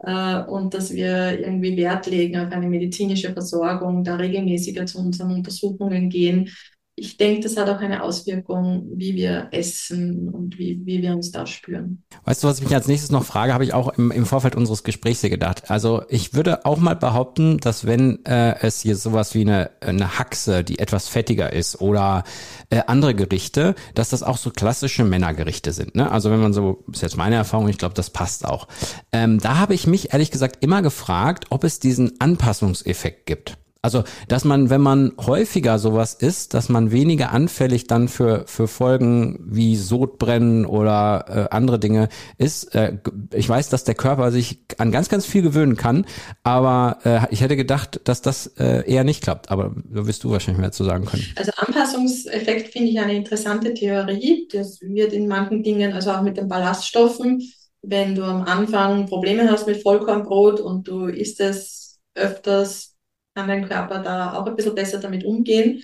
Äh, 0.00 0.42
und 0.44 0.74
dass 0.74 0.92
wir 0.94 1.40
irgendwie 1.40 1.76
Wert 1.76 2.06
legen 2.06 2.38
auf 2.38 2.52
eine 2.52 2.68
medizinische 2.68 3.32
Versorgung, 3.32 4.04
da 4.04 4.16
regelmäßiger 4.16 4.86
zu 4.86 4.98
unseren 4.98 5.32
Untersuchungen 5.32 6.10
gehen, 6.10 6.50
ich 6.98 7.16
denke, 7.16 7.42
das 7.42 7.56
hat 7.56 7.68
auch 7.68 7.80
eine 7.80 8.02
Auswirkung, 8.02 8.88
wie 8.94 9.14
wir 9.14 9.48
essen 9.52 10.28
und 10.28 10.58
wie, 10.58 10.80
wie 10.84 11.02
wir 11.02 11.12
uns 11.12 11.30
da 11.30 11.46
spüren. 11.46 12.02
Weißt 12.24 12.42
du, 12.42 12.48
was 12.48 12.58
ich 12.58 12.64
mich 12.64 12.74
als 12.74 12.88
nächstes 12.88 13.10
noch 13.10 13.24
frage, 13.24 13.54
habe 13.54 13.64
ich 13.64 13.74
auch 13.74 13.96
im, 13.96 14.10
im 14.10 14.26
Vorfeld 14.26 14.56
unseres 14.56 14.82
Gesprächs 14.82 15.20
hier 15.20 15.30
gedacht. 15.30 15.70
Also 15.70 16.02
ich 16.08 16.34
würde 16.34 16.64
auch 16.64 16.78
mal 16.78 16.94
behaupten, 16.94 17.58
dass 17.58 17.86
wenn 17.86 18.24
äh, 18.24 18.56
es 18.60 18.80
hier 18.80 18.96
sowas 18.96 19.34
wie 19.34 19.42
eine, 19.42 19.70
eine 19.80 20.18
Haxe, 20.18 20.64
die 20.64 20.78
etwas 20.78 21.08
fettiger 21.08 21.52
ist 21.52 21.80
oder 21.80 22.24
äh, 22.70 22.82
andere 22.86 23.14
Gerichte, 23.14 23.74
dass 23.94 24.10
das 24.10 24.22
auch 24.22 24.36
so 24.36 24.50
klassische 24.50 25.04
Männergerichte 25.04 25.72
sind. 25.72 25.94
Ne? 25.94 26.10
Also 26.10 26.30
wenn 26.30 26.40
man 26.40 26.52
so, 26.52 26.84
ist 26.92 27.02
jetzt 27.02 27.16
meine 27.16 27.36
Erfahrung, 27.36 27.68
ich 27.68 27.78
glaube, 27.78 27.94
das 27.94 28.10
passt 28.10 28.44
auch. 28.44 28.68
Ähm, 29.12 29.38
da 29.38 29.58
habe 29.58 29.74
ich 29.74 29.86
mich 29.86 30.12
ehrlich 30.12 30.30
gesagt 30.30 30.62
immer 30.64 30.82
gefragt, 30.82 31.46
ob 31.50 31.64
es 31.64 31.78
diesen 31.78 32.20
Anpassungseffekt 32.20 33.26
gibt. 33.26 33.58
Also, 33.88 34.04
dass 34.28 34.44
man, 34.44 34.68
wenn 34.68 34.82
man 34.82 35.12
häufiger 35.18 35.78
sowas 35.78 36.12
isst, 36.12 36.52
dass 36.52 36.68
man 36.68 36.92
weniger 36.92 37.32
anfällig 37.32 37.86
dann 37.86 38.08
für, 38.08 38.44
für 38.46 38.68
Folgen 38.68 39.38
wie 39.46 39.76
Sodbrennen 39.76 40.66
oder 40.66 41.24
äh, 41.26 41.54
andere 41.54 41.78
Dinge 41.78 42.10
ist. 42.36 42.74
Äh, 42.74 42.98
ich 43.32 43.48
weiß, 43.48 43.70
dass 43.70 43.84
der 43.84 43.94
Körper 43.94 44.30
sich 44.30 44.58
an 44.76 44.92
ganz, 44.92 45.08
ganz 45.08 45.24
viel 45.24 45.40
gewöhnen 45.40 45.78
kann, 45.78 46.04
aber 46.42 46.98
äh, 47.04 47.20
ich 47.30 47.40
hätte 47.40 47.56
gedacht, 47.56 48.02
dass 48.04 48.20
das 48.20 48.48
äh, 48.58 48.86
eher 48.86 49.04
nicht 49.04 49.22
klappt. 49.22 49.50
Aber 49.50 49.74
da 49.90 50.06
wirst 50.06 50.22
du 50.22 50.32
wahrscheinlich 50.32 50.60
mehr 50.60 50.72
zu 50.72 50.84
sagen 50.84 51.06
können. 51.06 51.24
Also 51.36 51.52
Anpassungseffekt 51.56 52.70
finde 52.74 52.90
ich 52.90 53.00
eine 53.00 53.14
interessante 53.14 53.72
Theorie. 53.72 54.48
Das 54.52 54.82
wird 54.82 55.14
in 55.14 55.28
manchen 55.28 55.62
Dingen, 55.62 55.94
also 55.94 56.10
auch 56.10 56.20
mit 56.20 56.36
den 56.36 56.48
Ballaststoffen, 56.48 57.42
wenn 57.80 58.14
du 58.14 58.22
am 58.22 58.42
Anfang 58.42 59.06
Probleme 59.06 59.50
hast 59.50 59.66
mit 59.66 59.82
Vollkornbrot 59.82 60.60
und 60.60 60.88
du 60.88 61.06
isst 61.06 61.40
es 61.40 61.98
öfters 62.14 62.97
kann 63.38 63.48
dein 63.48 63.68
Körper 63.68 64.00
da 64.02 64.34
auch 64.34 64.46
ein 64.46 64.56
bisschen 64.56 64.74
besser 64.74 64.98
damit 64.98 65.24
umgehen. 65.24 65.82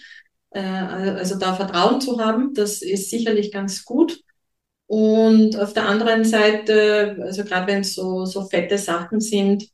Äh, 0.50 0.60
also 0.60 1.38
da 1.38 1.54
Vertrauen 1.54 2.00
zu 2.00 2.18
haben, 2.18 2.52
das 2.52 2.82
ist 2.82 3.10
sicherlich 3.10 3.52
ganz 3.52 3.84
gut. 3.84 4.20
Und 4.86 5.56
auf 5.56 5.72
der 5.72 5.88
anderen 5.88 6.24
Seite, 6.24 7.16
also 7.22 7.44
gerade 7.44 7.68
wenn 7.68 7.80
es 7.80 7.94
so, 7.94 8.24
so 8.26 8.46
fette 8.48 8.76
Sachen 8.76 9.20
sind, 9.20 9.68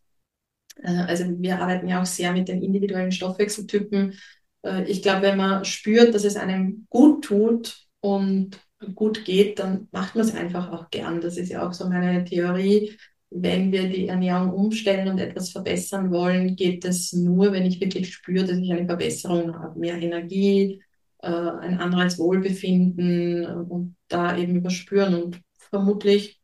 äh, 0.83 1.05
also 1.07 1.25
wir 1.39 1.59
arbeiten 1.59 1.89
ja 1.89 2.03
auch 2.03 2.07
sehr 2.07 2.33
mit 2.33 2.49
den 2.49 2.63
individuellen 2.63 3.13
Stoffwechseltypen. 3.13 4.19
Äh, 4.63 4.85
ich 4.85 5.03
glaube, 5.03 5.23
wenn 5.23 5.39
man 5.39 5.65
spürt, 5.65 6.15
dass 6.15 6.25
es 6.25 6.37
einem 6.37 6.87
gut 6.91 7.25
tut 7.25 7.87
und 8.01 8.61
gut 8.95 9.25
geht, 9.25 9.59
dann 9.59 9.89
macht 9.91 10.17
man 10.17 10.25
es 10.27 10.35
einfach 10.35 10.71
auch 10.71 10.91
gern. 10.91 11.21
Das 11.23 11.39
ist 11.39 11.51
ja 11.51 11.67
auch 11.67 11.73
so 11.73 11.89
meine 11.89 12.25
Theorie 12.25 12.99
wenn 13.31 13.73
wir 13.73 13.89
die 13.89 14.09
Ernährung 14.09 14.53
umstellen 14.53 15.09
und 15.09 15.19
etwas 15.19 15.51
verbessern 15.51 16.11
wollen, 16.11 16.57
geht 16.57 16.85
es 16.85 17.13
nur, 17.13 17.53
wenn 17.53 17.65
ich 17.65 17.81
wirklich 17.81 18.13
spüre, 18.13 18.45
dass 18.45 18.59
ich 18.59 18.73
eine 18.73 18.87
Verbesserung 18.87 19.55
habe, 19.59 19.79
mehr 19.79 19.97
Energie, 19.97 20.83
äh, 21.23 21.29
ein 21.29 21.79
anderes 21.79 22.19
Wohlbefinden 22.19 23.47
und 23.47 23.97
da 24.09 24.37
eben 24.37 24.57
überspüren. 24.57 25.15
Und 25.15 25.41
vermutlich 25.57 26.41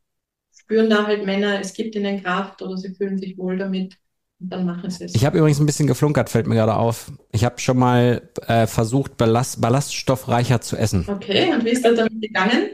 spüren 0.55 0.89
da 0.89 1.05
halt 1.05 1.25
Männer, 1.25 1.59
es 1.59 1.73
gibt 1.73 1.95
ihnen 1.95 2.23
Kraft 2.23 2.61
oder 2.61 2.77
sie 2.77 2.93
fühlen 2.95 3.17
sich 3.17 3.37
wohl 3.37 3.57
damit 3.57 3.97
dann 4.39 4.65
machen 4.65 4.89
sie 4.89 5.05
es. 5.05 5.15
Ich 5.15 5.25
habe 5.25 5.37
übrigens 5.37 5.59
ein 5.59 5.65
bisschen 5.65 5.87
geflunkert, 5.87 6.29
fällt 6.29 6.47
mir 6.47 6.55
gerade 6.55 6.75
auf. 6.75 7.11
Ich 7.31 7.43
habe 7.43 7.59
schon 7.59 7.77
mal 7.77 8.29
äh, 8.47 8.67
versucht, 8.67 9.17
Ballast, 9.17 9.61
ballaststoffreicher 9.61 10.61
zu 10.61 10.77
essen. 10.77 11.05
Okay, 11.07 11.53
und 11.53 11.65
wie 11.65 11.69
ist 11.69 11.83
das 11.83 11.95
damit 11.95 12.21
gegangen? 12.21 12.69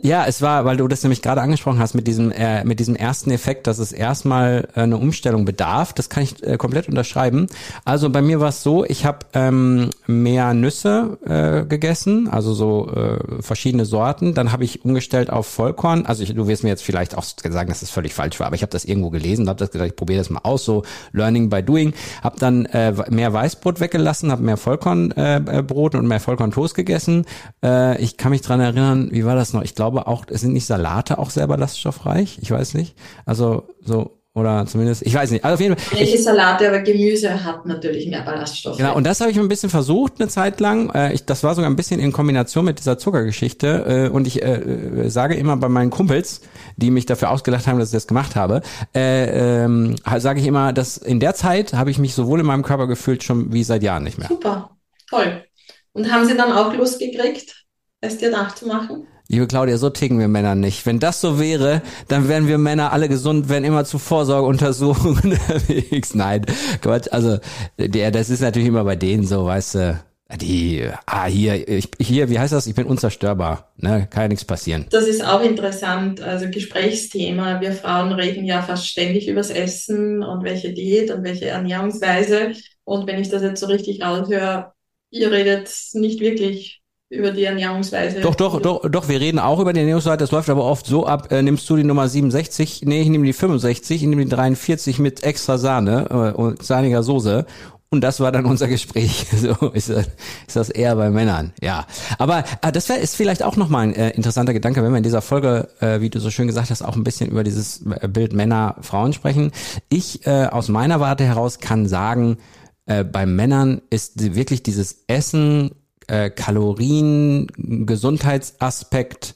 Ja, 0.00 0.26
es 0.26 0.40
war, 0.42 0.64
weil 0.64 0.76
du 0.76 0.86
das 0.86 1.02
nämlich 1.02 1.22
gerade 1.22 1.40
angesprochen 1.40 1.80
hast 1.80 1.94
mit 1.94 2.06
diesem 2.06 2.30
äh, 2.30 2.62
mit 2.62 2.78
diesem 2.78 2.94
ersten 2.94 3.32
Effekt, 3.32 3.66
dass 3.66 3.80
es 3.80 3.90
erstmal 3.90 4.68
äh, 4.76 4.82
eine 4.82 4.96
Umstellung 4.96 5.44
bedarf. 5.44 5.92
Das 5.92 6.08
kann 6.08 6.22
ich 6.22 6.40
äh, 6.46 6.56
komplett 6.56 6.88
unterschreiben. 6.88 7.48
Also 7.84 8.08
bei 8.08 8.22
mir 8.22 8.38
war 8.38 8.50
es 8.50 8.62
so, 8.62 8.84
ich 8.84 9.04
habe 9.04 9.26
ähm, 9.32 9.90
mehr 10.06 10.54
Nüsse 10.54 11.18
äh, 11.24 11.66
gegessen, 11.66 12.28
also 12.28 12.54
so 12.54 12.92
äh, 12.94 13.42
verschiedene 13.42 13.84
Sorten. 13.84 14.34
Dann 14.34 14.52
habe 14.52 14.62
ich 14.62 14.84
umgestellt 14.84 15.30
auf 15.30 15.48
Vollkorn. 15.48 16.06
Also 16.06 16.22
ich, 16.22 16.32
du 16.32 16.46
wirst 16.46 16.62
mir 16.62 16.68
jetzt 16.68 16.84
vielleicht 16.84 17.18
auch 17.18 17.24
sagen, 17.24 17.68
dass 17.68 17.80
das 17.80 17.90
völlig 17.90 18.14
falsch 18.14 18.38
war, 18.38 18.46
aber 18.46 18.54
ich 18.54 18.62
habe 18.62 18.70
das 18.70 18.84
irgendwo 18.84 19.10
gelesen, 19.10 19.48
habe 19.48 19.58
das 19.58 19.72
gesagt, 19.72 19.90
ich 19.90 19.96
probiere 19.96 20.18
das 20.18 20.30
mal 20.30 20.42
aus. 20.44 20.64
So 20.64 20.84
Learning 21.10 21.50
by 21.50 21.60
Doing. 21.60 21.92
Habe 22.22 22.38
dann 22.38 22.66
äh, 22.66 22.92
mehr 23.10 23.32
Weißbrot 23.32 23.80
weggelassen, 23.80 24.30
habe 24.30 24.44
mehr 24.44 24.56
Vollkornbrot 24.56 25.94
äh, 25.94 25.98
und 25.98 26.06
mehr 26.06 26.20
Vollkorntoast 26.20 26.76
gegessen. 26.76 27.24
Äh, 27.64 28.00
ich 28.00 28.16
kann 28.16 28.30
mich 28.30 28.42
dran 28.42 28.60
erinnern, 28.60 29.08
wie 29.10 29.24
war 29.24 29.34
das 29.34 29.52
noch? 29.52 29.62
Ich 29.62 29.71
glaube 29.74 30.06
auch, 30.06 30.24
es 30.28 30.40
sind 30.40 30.52
nicht 30.52 30.66
Salate 30.66 31.18
auch 31.18 31.30
sehr 31.30 31.46
ballaststoffreich. 31.46 32.38
Ich 32.40 32.50
weiß 32.50 32.74
nicht. 32.74 32.96
Also 33.26 33.68
so 33.80 34.22
oder 34.34 34.64
zumindest, 34.64 35.02
ich 35.02 35.12
weiß 35.12 35.30
nicht. 35.30 35.44
Also 35.44 35.54
auf 35.54 35.60
jeden 35.60 35.76
Fall. 35.76 35.98
Welche 35.98 36.16
Salate, 36.16 36.66
aber 36.66 36.80
Gemüse 36.80 37.44
hat 37.44 37.66
natürlich 37.66 38.08
mehr 38.08 38.22
Ballaststoffe. 38.22 38.78
Genau, 38.78 38.96
und 38.96 39.04
das 39.04 39.20
habe 39.20 39.30
ich 39.30 39.38
ein 39.38 39.48
bisschen 39.48 39.68
versucht 39.68 40.14
eine 40.18 40.28
Zeit 40.28 40.58
lang. 40.58 40.88
Äh, 40.94 41.12
ich, 41.12 41.26
das 41.26 41.42
war 41.42 41.54
sogar 41.54 41.70
ein 41.70 41.76
bisschen 41.76 42.00
in 42.00 42.12
Kombination 42.12 42.64
mit 42.64 42.78
dieser 42.78 42.96
Zuckergeschichte. 42.96 44.06
Äh, 44.06 44.08
und 44.08 44.26
ich 44.26 44.42
äh, 44.42 44.54
äh, 44.54 45.10
sage 45.10 45.34
immer 45.34 45.58
bei 45.58 45.68
meinen 45.68 45.90
Kumpels, 45.90 46.40
die 46.78 46.90
mich 46.90 47.04
dafür 47.04 47.30
ausgelacht 47.30 47.66
haben, 47.66 47.78
dass 47.78 47.90
ich 47.90 47.96
das 47.96 48.06
gemacht 48.06 48.34
habe, 48.34 48.62
äh, 48.94 49.64
ähm, 49.64 49.96
sage 50.16 50.40
ich 50.40 50.46
immer, 50.46 50.72
dass 50.72 50.96
in 50.96 51.20
der 51.20 51.34
Zeit 51.34 51.74
habe 51.74 51.90
ich 51.90 51.98
mich 51.98 52.14
sowohl 52.14 52.40
in 52.40 52.46
meinem 52.46 52.62
Körper 52.62 52.86
gefühlt 52.86 53.22
schon 53.22 53.52
wie 53.52 53.64
seit 53.64 53.82
Jahren 53.82 54.02
nicht 54.02 54.16
mehr. 54.16 54.28
Super, 54.28 54.70
toll. 55.10 55.44
Und 55.92 56.10
haben 56.10 56.24
Sie 56.24 56.34
dann 56.34 56.52
auch 56.52 56.72
Lust 56.74 56.98
gekriegt, 56.98 57.66
es 58.00 58.16
dir 58.16 58.30
nachzumachen? 58.30 59.06
Liebe 59.28 59.46
Claudia, 59.46 59.78
so 59.78 59.88
ticken 59.88 60.18
wir 60.18 60.28
Männer 60.28 60.54
nicht. 60.54 60.84
Wenn 60.84 60.98
das 60.98 61.20
so 61.20 61.40
wäre, 61.40 61.80
dann 62.08 62.28
wären 62.28 62.48
wir 62.48 62.58
Männer 62.58 62.92
alle 62.92 63.08
gesund, 63.08 63.48
wären 63.48 63.64
immer 63.64 63.84
zu 63.84 63.98
Vorsorgeuntersuchungen 63.98 65.22
unterwegs. 65.22 66.14
Nein, 66.14 66.44
Quatsch. 66.82 67.08
Also, 67.10 67.38
der, 67.78 68.10
das 68.10 68.30
ist 68.30 68.40
natürlich 68.40 68.68
immer 68.68 68.84
bei 68.84 68.96
denen 68.96 69.26
so, 69.26 69.46
weißt 69.46 69.74
du. 69.76 70.04
Die, 70.40 70.88
ah, 71.04 71.26
hier, 71.26 71.68
ich, 71.68 71.90
hier, 71.98 72.30
wie 72.30 72.38
heißt 72.38 72.54
das? 72.54 72.66
Ich 72.66 72.74
bin 72.74 72.86
unzerstörbar, 72.86 73.70
ne? 73.76 74.08
Kann 74.10 74.22
ja 74.22 74.28
nichts 74.28 74.46
passieren. 74.46 74.86
Das 74.90 75.06
ist 75.06 75.22
auch 75.22 75.42
interessant, 75.42 76.22
also 76.22 76.48
Gesprächsthema. 76.50 77.60
Wir 77.60 77.72
Frauen 77.72 78.12
reden 78.12 78.44
ja 78.44 78.62
fast 78.62 78.86
ständig 78.86 79.28
übers 79.28 79.50
Essen 79.50 80.22
und 80.22 80.42
welche 80.42 80.72
Diät 80.72 81.10
und 81.10 81.22
welche 81.22 81.48
Ernährungsweise. 81.48 82.52
Und 82.84 83.06
wenn 83.06 83.20
ich 83.20 83.28
das 83.28 83.42
jetzt 83.42 83.60
so 83.60 83.66
richtig 83.66 84.02
raushöre, 84.02 84.72
ihr 85.10 85.30
redet 85.30 85.70
nicht 85.92 86.20
wirklich 86.20 86.81
über 87.12 87.30
die 87.30 87.44
Ernährungsweise. 87.44 88.20
Doch, 88.20 88.34
doch, 88.34 88.60
doch, 88.60 88.88
doch, 88.88 89.08
wir 89.08 89.20
reden 89.20 89.38
auch 89.38 89.60
über 89.60 89.72
die 89.72 89.80
Ernährungsweise. 89.80 90.16
Das 90.16 90.30
läuft 90.30 90.48
aber 90.48 90.64
oft 90.64 90.86
so 90.86 91.06
ab, 91.06 91.30
äh, 91.30 91.42
nimmst 91.42 91.68
du 91.68 91.76
die 91.76 91.84
Nummer 91.84 92.08
67, 92.08 92.82
nee, 92.86 93.02
ich 93.02 93.08
nehme 93.08 93.26
die 93.26 93.34
65, 93.34 94.02
ich 94.02 94.08
nehme 94.08 94.24
die 94.24 94.30
43 94.30 94.98
mit 94.98 95.22
extra 95.22 95.58
Sahne 95.58 96.06
äh, 96.10 96.40
und 96.40 96.62
sahniger 96.62 97.02
Soße. 97.02 97.44
Und 97.90 98.00
das 98.00 98.20
war 98.20 98.32
dann 98.32 98.46
unser 98.46 98.68
Gespräch. 98.68 99.26
So 99.36 99.68
ist, 99.68 99.90
ist 99.90 100.56
das 100.56 100.70
eher 100.70 100.96
bei 100.96 101.10
Männern. 101.10 101.52
Ja, 101.60 101.86
aber 102.16 102.44
äh, 102.62 102.72
das 102.72 102.88
wär, 102.88 102.98
ist 102.98 103.16
vielleicht 103.16 103.42
auch 103.42 103.56
nochmal 103.56 103.88
ein 103.88 103.94
äh, 103.94 104.10
interessanter 104.10 104.54
Gedanke, 104.54 104.82
wenn 104.82 104.92
wir 104.92 104.96
in 104.96 105.02
dieser 105.02 105.20
Folge, 105.20 105.68
äh, 105.80 106.00
wie 106.00 106.08
du 106.08 106.18
so 106.18 106.30
schön 106.30 106.46
gesagt 106.46 106.70
hast, 106.70 106.80
auch 106.80 106.96
ein 106.96 107.04
bisschen 107.04 107.28
über 107.28 107.44
dieses 107.44 107.84
äh, 108.00 108.08
Bild 108.08 108.32
Männer, 108.32 108.76
Frauen 108.80 109.12
sprechen. 109.12 109.52
Ich 109.90 110.26
äh, 110.26 110.46
aus 110.46 110.68
meiner 110.68 111.00
Warte 111.00 111.24
heraus 111.24 111.58
kann 111.58 111.86
sagen, 111.86 112.38
äh, 112.86 113.04
bei 113.04 113.26
Männern 113.26 113.82
ist 113.90 114.34
wirklich 114.34 114.62
dieses 114.62 115.04
Essen 115.08 115.72
äh, 116.06 116.30
Kalorien, 116.30 117.46
Gesundheitsaspekt, 117.56 119.34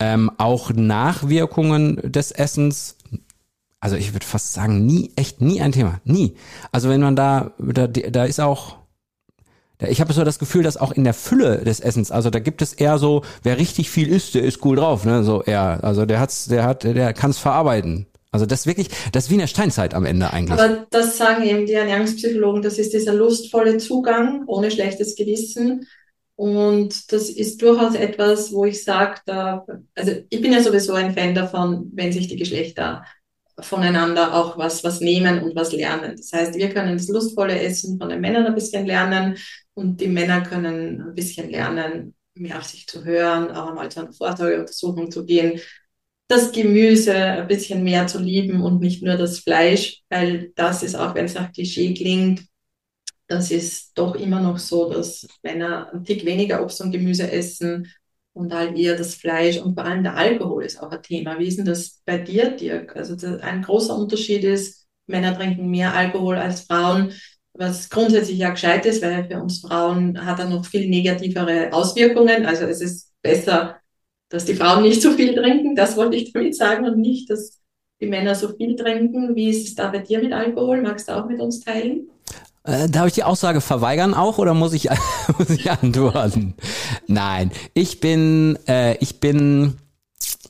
ähm, 0.00 0.30
auch 0.38 0.72
Nachwirkungen 0.72 2.00
des 2.02 2.30
Essens. 2.30 2.96
Also 3.80 3.96
ich 3.96 4.12
würde 4.12 4.26
fast 4.26 4.52
sagen, 4.52 4.86
nie, 4.86 5.12
echt 5.16 5.40
nie 5.40 5.60
ein 5.60 5.72
Thema. 5.72 6.00
Nie. 6.04 6.36
Also 6.72 6.88
wenn 6.88 7.00
man 7.00 7.16
da, 7.16 7.52
da, 7.58 7.86
da 7.86 8.24
ist 8.24 8.40
auch, 8.40 8.76
ich 9.78 10.00
habe 10.00 10.12
so 10.12 10.24
das 10.24 10.38
Gefühl, 10.38 10.62
dass 10.62 10.76
auch 10.76 10.92
in 10.92 11.04
der 11.04 11.14
Fülle 11.14 11.58
des 11.64 11.80
Essens, 11.80 12.10
also 12.10 12.30
da 12.30 12.38
gibt 12.38 12.62
es 12.62 12.72
eher 12.72 12.98
so, 12.98 13.22
wer 13.42 13.58
richtig 13.58 13.90
viel 13.90 14.08
isst, 14.08 14.34
der 14.34 14.42
ist 14.42 14.64
cool 14.64 14.76
drauf, 14.76 15.04
ne? 15.04 15.24
So 15.24 15.42
eher. 15.42 15.82
Also 15.82 16.06
der 16.06 16.20
hat's, 16.20 16.46
der 16.46 16.64
hat, 16.64 16.84
der 16.84 17.12
kann 17.12 17.30
es 17.30 17.38
verarbeiten. 17.38 18.06
Also 18.34 18.46
das 18.46 18.66
wirklich, 18.66 18.88
das 19.12 19.24
ist 19.24 19.30
wie 19.30 19.34
in 19.34 19.40
der 19.40 19.46
Steinzeit 19.46 19.94
am 19.94 20.04
Ende 20.04 20.32
eigentlich. 20.32 20.58
Aber 20.58 20.88
das 20.90 21.16
sagen 21.16 21.44
eben 21.44 21.66
die 21.66 21.74
Ernährungspsychologen, 21.74 22.62
das 22.62 22.80
ist 22.80 22.92
dieser 22.92 23.14
lustvolle 23.14 23.78
Zugang 23.78 24.42
ohne 24.48 24.72
schlechtes 24.72 25.14
Gewissen. 25.14 25.86
Und 26.34 27.12
das 27.12 27.30
ist 27.30 27.62
durchaus 27.62 27.94
etwas, 27.94 28.52
wo 28.52 28.64
ich 28.64 28.82
sage, 28.82 29.20
da, 29.24 29.64
also 29.94 30.12
ich 30.28 30.40
bin 30.40 30.52
ja 30.52 30.60
sowieso 30.60 30.94
ein 30.94 31.14
Fan 31.14 31.36
davon, 31.36 31.92
wenn 31.94 32.10
sich 32.10 32.26
die 32.26 32.34
Geschlechter 32.34 33.04
voneinander 33.60 34.34
auch 34.34 34.58
was, 34.58 34.82
was 34.82 35.00
nehmen 35.00 35.40
und 35.40 35.54
was 35.54 35.70
lernen. 35.70 36.16
Das 36.16 36.32
heißt, 36.32 36.56
wir 36.56 36.70
können 36.70 36.98
das 36.98 37.06
lustvolle 37.06 37.60
Essen 37.60 38.00
von 38.00 38.08
den 38.08 38.20
Männern 38.20 38.46
ein 38.46 38.56
bisschen 38.56 38.84
lernen 38.84 39.36
und 39.74 40.00
die 40.00 40.08
Männer 40.08 40.40
können 40.40 41.00
ein 41.02 41.14
bisschen 41.14 41.50
lernen, 41.50 42.16
mehr 42.34 42.58
auf 42.58 42.64
sich 42.64 42.88
zu 42.88 43.04
hören, 43.04 43.52
auch 43.52 43.68
einmal 43.68 43.92
zu 43.92 44.00
einer 44.00 44.12
Vorsorgeuntersuchung 44.12 45.12
zu 45.12 45.24
gehen, 45.24 45.60
das 46.28 46.52
Gemüse 46.52 47.14
ein 47.14 47.48
bisschen 47.48 47.84
mehr 47.84 48.06
zu 48.06 48.18
lieben 48.18 48.62
und 48.62 48.80
nicht 48.80 49.02
nur 49.02 49.16
das 49.16 49.40
Fleisch, 49.40 50.02
weil 50.08 50.52
das 50.56 50.82
ist 50.82 50.94
auch, 50.94 51.14
wenn 51.14 51.26
es 51.26 51.34
nach 51.34 51.52
Klischee 51.52 51.94
klingt, 51.94 52.44
das 53.26 53.50
ist 53.50 53.92
doch 53.94 54.14
immer 54.14 54.40
noch 54.40 54.58
so, 54.58 54.90
dass 54.90 55.26
Männer 55.42 55.90
ein 55.92 56.04
Tick 56.04 56.24
weniger 56.24 56.62
Obst 56.62 56.80
und 56.80 56.92
Gemüse 56.92 57.30
essen 57.30 57.90
und 58.32 58.52
halt 58.52 58.76
eher 58.76 58.96
das 58.96 59.14
Fleisch 59.14 59.58
und 59.58 59.74
vor 59.74 59.84
allem 59.84 60.02
der 60.02 60.16
Alkohol 60.16 60.64
ist 60.64 60.82
auch 60.82 60.90
ein 60.90 61.02
Thema. 61.02 61.38
Wie 61.38 61.46
ist 61.46 61.58
denn 61.58 61.64
das 61.64 62.02
bei 62.04 62.18
dir, 62.18 62.50
Dirk? 62.50 62.96
Also 62.96 63.14
ein 63.40 63.62
großer 63.62 63.96
Unterschied 63.96 64.44
ist, 64.44 64.86
Männer 65.06 65.36
trinken 65.36 65.68
mehr 65.70 65.94
Alkohol 65.94 66.36
als 66.36 66.62
Frauen, 66.62 67.12
was 67.52 67.88
grundsätzlich 67.88 68.38
ja 68.38 68.50
gescheit 68.50 68.84
ist, 68.84 69.02
weil 69.02 69.28
für 69.28 69.40
uns 69.40 69.60
Frauen 69.60 70.24
hat 70.24 70.40
er 70.40 70.48
noch 70.48 70.66
viel 70.66 70.88
negativere 70.88 71.72
Auswirkungen. 71.72 72.44
Also 72.46 72.64
es 72.64 72.80
ist 72.80 73.12
besser, 73.22 73.76
dass 74.34 74.44
die 74.44 74.56
Frauen 74.56 74.82
nicht 74.82 75.00
so 75.00 75.12
viel 75.12 75.32
trinken, 75.34 75.76
das 75.76 75.96
wollte 75.96 76.16
ich 76.16 76.32
damit 76.32 76.56
sagen, 76.56 76.84
und 76.86 76.98
nicht, 76.98 77.30
dass 77.30 77.60
die 78.00 78.06
Männer 78.06 78.34
so 78.34 78.48
viel 78.48 78.74
trinken. 78.74 79.36
Wie 79.36 79.48
ist 79.48 79.68
es 79.68 79.74
da 79.76 79.88
bei 79.88 79.98
dir 79.98 80.20
mit 80.20 80.32
Alkohol? 80.32 80.82
Magst 80.82 81.08
du 81.08 81.16
auch 81.16 81.26
mit 81.26 81.40
uns 81.40 81.60
teilen? 81.60 82.08
Äh, 82.64 82.88
darf 82.88 83.06
ich 83.06 83.12
die 83.12 83.22
Aussage 83.22 83.60
verweigern 83.60 84.12
auch 84.12 84.38
oder 84.38 84.52
muss 84.52 84.72
ich, 84.72 84.88
muss 85.38 85.50
ich 85.50 85.70
antworten? 85.70 86.54
Nein, 87.06 87.52
ich 87.74 88.00
bin, 88.00 88.58
äh, 88.66 88.96
ich 88.96 89.20
bin, 89.20 89.74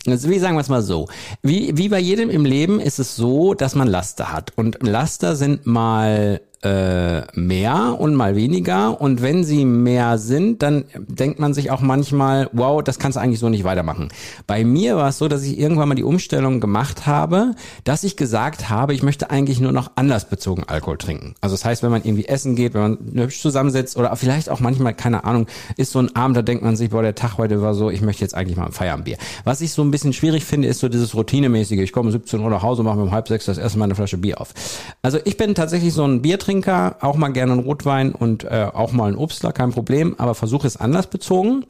also 0.07 0.31
wie 0.31 0.39
sagen 0.39 0.57
wir 0.57 0.63
es 0.63 0.71
mal 0.71 0.81
so, 0.81 1.09
wie, 1.43 1.77
wie 1.77 1.91
bei 1.91 1.99
jedem 1.99 2.31
im 2.31 2.47
Leben 2.47 2.81
ist 2.81 2.99
es 2.99 3.17
so, 3.17 3.53
dass 3.53 3.75
man 3.75 3.89
Laster 3.89 4.33
hat. 4.33 4.53
Und 4.57 4.83
Laster 4.83 5.37
sind 5.37 5.67
mal 5.67 6.41
äh, 6.65 7.23
mehr 7.39 7.97
und 7.99 8.15
mal 8.15 8.37
weniger. 8.37 8.99
Und 9.01 9.21
wenn 9.21 9.45
sie 9.45 9.67
mehr 9.67 10.17
sind, 10.17 10.63
dann 10.63 10.85
denkt 10.97 11.39
man 11.39 11.53
sich 11.53 11.71
auch 11.71 11.83
manchmal, 11.83 12.49
wow, 12.53 12.83
das 12.83 12.99
kannst 12.99 13.17
du 13.17 13.21
eigentlich 13.21 13.39
so 13.39 13.51
nicht 13.51 13.65
weitermachen. 13.65 14.09
Bei 14.47 14.65
mir 14.65 14.97
war 14.97 15.11
es 15.11 15.19
so, 15.19 15.29
dass 15.29 15.43
ich 15.43 15.59
irgendwann 15.59 15.91
mal 15.91 15.95
die 15.95 16.03
Umstellung 16.03 16.61
gemacht 16.61 17.07
habe, 17.07 17.55
dass 17.85 18.03
ich 18.03 18.17
gesagt 18.17 18.71
habe, 18.71 18.95
ich 18.95 19.03
möchte 19.03 19.31
eigentlich 19.31 19.61
nur 19.61 19.73
noch 19.73 19.93
anlassbezogen 19.97 20.65
Alkohol 20.65 20.97
trinken. 20.97 21.35
Also 21.43 21.55
das 21.55 21.67
heißt, 21.67 21.83
wenn 21.83 21.91
man 21.91 22.03
irgendwie 22.03 22.25
essen 22.25 22.57
geht, 22.57 22.73
wenn 22.73 22.81
man 22.81 22.99
hübsch 23.15 23.41
zusammensetzt 23.41 23.99
oder 23.99 24.17
vielleicht 24.17 24.49
auch 24.49 24.61
manchmal, 24.61 24.95
keine 24.95 25.25
Ahnung, 25.25 25.47
ist 25.77 25.93
so 25.93 25.99
ein 25.99 26.17
Abend, 26.17 26.37
da 26.39 26.43
denkt 26.43 26.65
man 26.65 26.77
sich, 26.77 26.91
boah, 26.91 27.03
der 27.03 27.15
Tag 27.15 27.37
heute 27.37 27.61
war 27.61 27.75
so, 27.75 27.91
ich 27.91 28.01
möchte 28.01 28.23
jetzt 28.23 28.35
eigentlich 28.35 28.57
mal 28.57 28.67
ein 28.67 28.73
Feierabendbier. 28.73 29.19
Was 29.45 29.61
ich 29.61 29.73
so 29.73 29.83
ein 29.83 29.91
bisschen 29.91 30.15
schwierig 30.15 30.47
finde, 30.47 30.69
ist 30.69 30.81
so 30.81 30.89
dieses 30.89 31.15
Routinemäßige. 31.15 31.81
Ich 31.81 31.93
komme 31.93 32.07
um 32.07 32.13
17 32.13 32.41
Uhr 32.41 32.49
nach 32.49 32.63
Hause, 32.63 32.83
mache 32.83 32.97
mir 32.97 33.03
um 33.03 33.13
halb 33.13 33.29
sechs 33.29 33.45
das 33.45 33.59
erste 33.59 33.79
Mal 33.79 33.85
eine 33.85 33.95
Flasche 33.95 34.17
Bier 34.17 34.41
auf. 34.41 34.55
Also 35.03 35.19
ich 35.25 35.37
bin 35.37 35.55
tatsächlich 35.55 35.93
so 35.93 36.05
ein 36.05 36.23
Biertrinker 36.23 36.54
Biertrinker, 36.55 36.97
auch 37.01 37.17
mal 37.17 37.29
gerne 37.29 37.53
einen 37.53 37.63
Rotwein 37.63 38.13
und 38.13 38.45
äh, 38.45 38.69
auch 38.73 38.93
mal 38.93 39.09
einen 39.09 39.17
Obstler, 39.17 39.53
kein 39.53 39.73
Problem, 39.73 40.15
aber 40.19 40.35
versuche 40.35 40.67
es 40.67 40.77
anlassbezogen. 40.77 41.65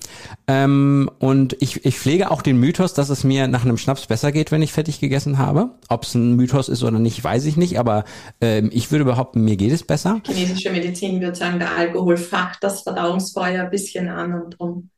Ähm, 0.47 1.11
und 1.19 1.57
ich, 1.61 1.85
ich 1.85 1.99
pflege 1.99 2.31
auch 2.31 2.43
den 2.43 2.59
Mythos, 2.59 2.93
dass 2.93 3.09
es 3.09 3.25
mir 3.25 3.49
nach 3.49 3.65
einem 3.65 3.79
Schnaps 3.79 4.07
besser 4.07 4.33
geht, 4.33 4.53
wenn 4.53 4.63
ich 4.63 4.73
fertig 4.73 5.01
gegessen 5.01 5.39
habe. 5.39 5.71
Ob 5.89 6.05
es 6.05 6.15
ein 6.15 6.37
Mythos 6.37 6.69
ist 6.69 6.83
oder 6.83 6.99
nicht, 6.99 7.23
weiß 7.23 7.47
ich 7.47 7.57
nicht, 7.57 7.79
aber 7.79 8.05
ähm, 8.41 8.71
ich 8.73 8.91
würde 8.91 9.05
behaupten, 9.05 9.43
mir 9.45 9.57
geht 9.57 9.73
es 9.73 9.85
besser. 9.85 10.21
Chinesische 10.27 10.71
Medizin 10.71 11.21
würde 11.21 11.37
sagen, 11.37 11.59
der 11.59 11.77
Alkohol 11.77 12.17
facht 12.17 12.63
das 12.63 12.83
Verdauungsfeuer 12.83 13.65
ein 13.65 13.71
bisschen 13.71 14.09
an 14.09 14.35
und 14.35 14.59
drum 14.59 14.91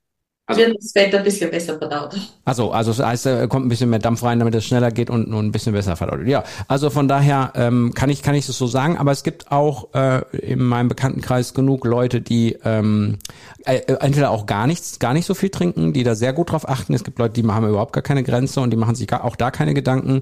also, 0.47 0.61
wird 0.61 0.77
das 0.79 0.93
Fett 0.93 1.15
ein 1.15 1.25
bisschen 1.25 1.51
besser 1.51 1.77
verdaut. 1.77 2.17
Also, 2.45 2.71
also 2.71 2.93
das 2.93 3.05
heißt, 3.05 3.27
da 3.27 3.47
kommt 3.49 3.67
ein 3.67 3.69
bisschen 3.69 3.91
mehr 3.91 3.99
Dampf 3.99 4.23
rein, 4.23 4.39
damit 4.39 4.55
es 4.55 4.65
schneller 4.65 4.93
geht 4.93 5.11
und, 5.11 5.27
und 5.33 5.47
ein 5.47 5.53
bisschen 5.53 5.73
besser 5.73 5.97
verdaut. 5.97 6.25
Ja, 6.27 6.45
also 6.69 6.89
von 6.91 7.09
daher 7.09 7.53
ähm, 7.57 7.93
kann 7.95 8.11
ich 8.11 8.23
kann 8.23 8.35
ich 8.37 8.47
das 8.47 8.57
so 8.57 8.67
sagen, 8.67 8.97
aber 8.97 9.11
es 9.11 9.25
gibt 9.25 9.51
auch 9.51 9.93
äh, 9.95 10.23
in 10.37 10.63
meinem 10.63 10.89
Bekanntenkreis 10.89 11.53
genug 11.53 11.85
Leute, 11.85 12.21
die 12.21 12.57
ähm, 12.65 13.19
äh, 13.56 13.56
entweder 13.67 14.31
auch 14.31 14.47
gar 14.47 14.67
nichts, 14.67 14.99
gar 14.99 15.13
nicht 15.13 15.27
so 15.27 15.35
viel 15.35 15.51
trinken, 15.51 15.93
die 15.93 16.05
da 16.05 16.15
sehr 16.15 16.33
gut 16.33 16.53
drauf 16.53 16.69
achten. 16.69 16.95
Es 16.95 17.05
gibt 17.05 17.19
Leute, 17.19 17.41
die 17.41 17.47
haben 17.47 17.69
überhaupt 17.69 17.93
gar 17.93 18.03
keine 18.03 18.23
Grenze 18.23 18.61
und 18.61 18.71
die 18.71 18.77
machen 18.77 18.95
sich 18.95 19.13
auch 19.13 19.37
da 19.37 19.51
keine 19.51 19.75
Gedanken. 19.75 20.21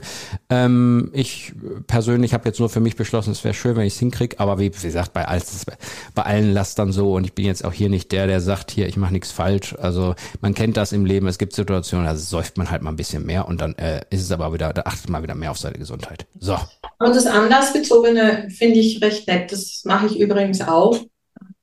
Ähm, 0.49 1.11
ich 1.13 1.53
persönlich 1.87 2.33
habe 2.33 2.49
jetzt 2.49 2.59
nur 2.59 2.71
für 2.71 2.81
mich 2.81 2.97
beschlossen, 2.97 3.33
es 3.33 3.45
wäre 3.45 3.55
schön, 3.55 3.77
wenn 3.77 3.87
ich 3.87 3.95
es 3.95 3.99
hinkriege, 3.99 4.41
aber 4.41 4.59
wie 4.59 4.71
gesagt, 4.71 5.13
bei, 5.13 5.27
alles, 5.29 5.67
bei 6.15 6.23
allen 6.23 6.53
Lastern 6.53 6.93
so 6.93 7.15
und 7.15 7.25
ich 7.25 7.35
bin 7.35 7.45
jetzt 7.45 7.65
auch 7.65 7.73
hier 7.73 7.91
nicht 7.91 8.13
der, 8.13 8.27
der 8.27 8.41
sagt, 8.41 8.71
hier, 8.71 8.89
ich 8.89 8.97
mache 8.97 9.13
nichts 9.13 9.31
falsch. 9.31 9.75
Also 9.79 10.15
man 10.41 10.55
kennt 10.55 10.77
das 10.77 10.93
im 10.93 11.05
Leben. 11.05 11.27
Es 11.27 11.39
gibt 11.39 11.55
Situationen, 11.55 12.07
da 12.07 12.17
säuft 12.17 12.57
man 12.57 12.71
halt 12.71 12.83
mal 12.83 12.91
ein 12.91 12.97
bisschen 12.97 13.27
mehr 13.27 13.47
und 13.47 13.61
dann 13.61 13.75
äh, 13.75 14.01
ist 14.11 14.23
es 14.23 14.33
aber 14.33 14.53
wieder, 14.55 14.73
da 14.73 14.83
achtet 14.83 15.11
man 15.11 15.23
wieder 15.23 15.35
mehr 15.35 15.51
auf 15.51 15.59
seine 15.59 15.79
Gesundheit. 15.79 16.27
So. 16.39 16.55
Und 16.99 17.15
das 17.15 17.27
Anlassbezogene 17.27 18.49
finde 18.51 18.79
ich 18.79 19.03
recht 19.03 19.29
nett. 19.29 19.53
Das 19.53 19.83
mache 19.85 20.07
ich 20.07 20.19
übrigens 20.19 20.63
auch. 20.63 20.99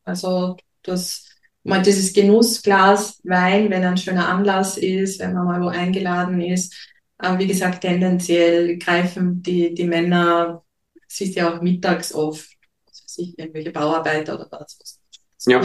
Also 0.04 0.58
das 0.84 1.31
mal 1.64 1.82
dieses 1.82 2.14
Genussglas 2.14 3.20
Wein, 3.24 3.70
wenn 3.70 3.84
ein 3.84 3.98
schöner 3.98 4.30
Anlass 4.30 4.78
ist, 4.78 5.20
wenn 5.20 5.34
man 5.34 5.46
mal 5.46 5.62
wo 5.62 5.68
eingeladen 5.68 6.42
ist. 6.42 6.74
Aber 7.18 7.38
wie 7.40 7.48
gesagt, 7.48 7.82
tendenziell 7.82 8.78
greifen 8.78 9.42
die, 9.44 9.74
die 9.74 9.86
Männer, 9.86 10.64
siehst 11.08 11.36
ja 11.36 11.54
auch 11.54 11.62
mittags 11.62 12.14
oft, 12.14 12.50
was 12.86 13.04
weiß 13.04 13.18
ich, 13.20 13.38
irgendwelche 13.38 13.72
Bauarbeiter 13.72 14.36
oder 14.36 14.48
was. 14.52 15.00
Ja. 15.46 15.62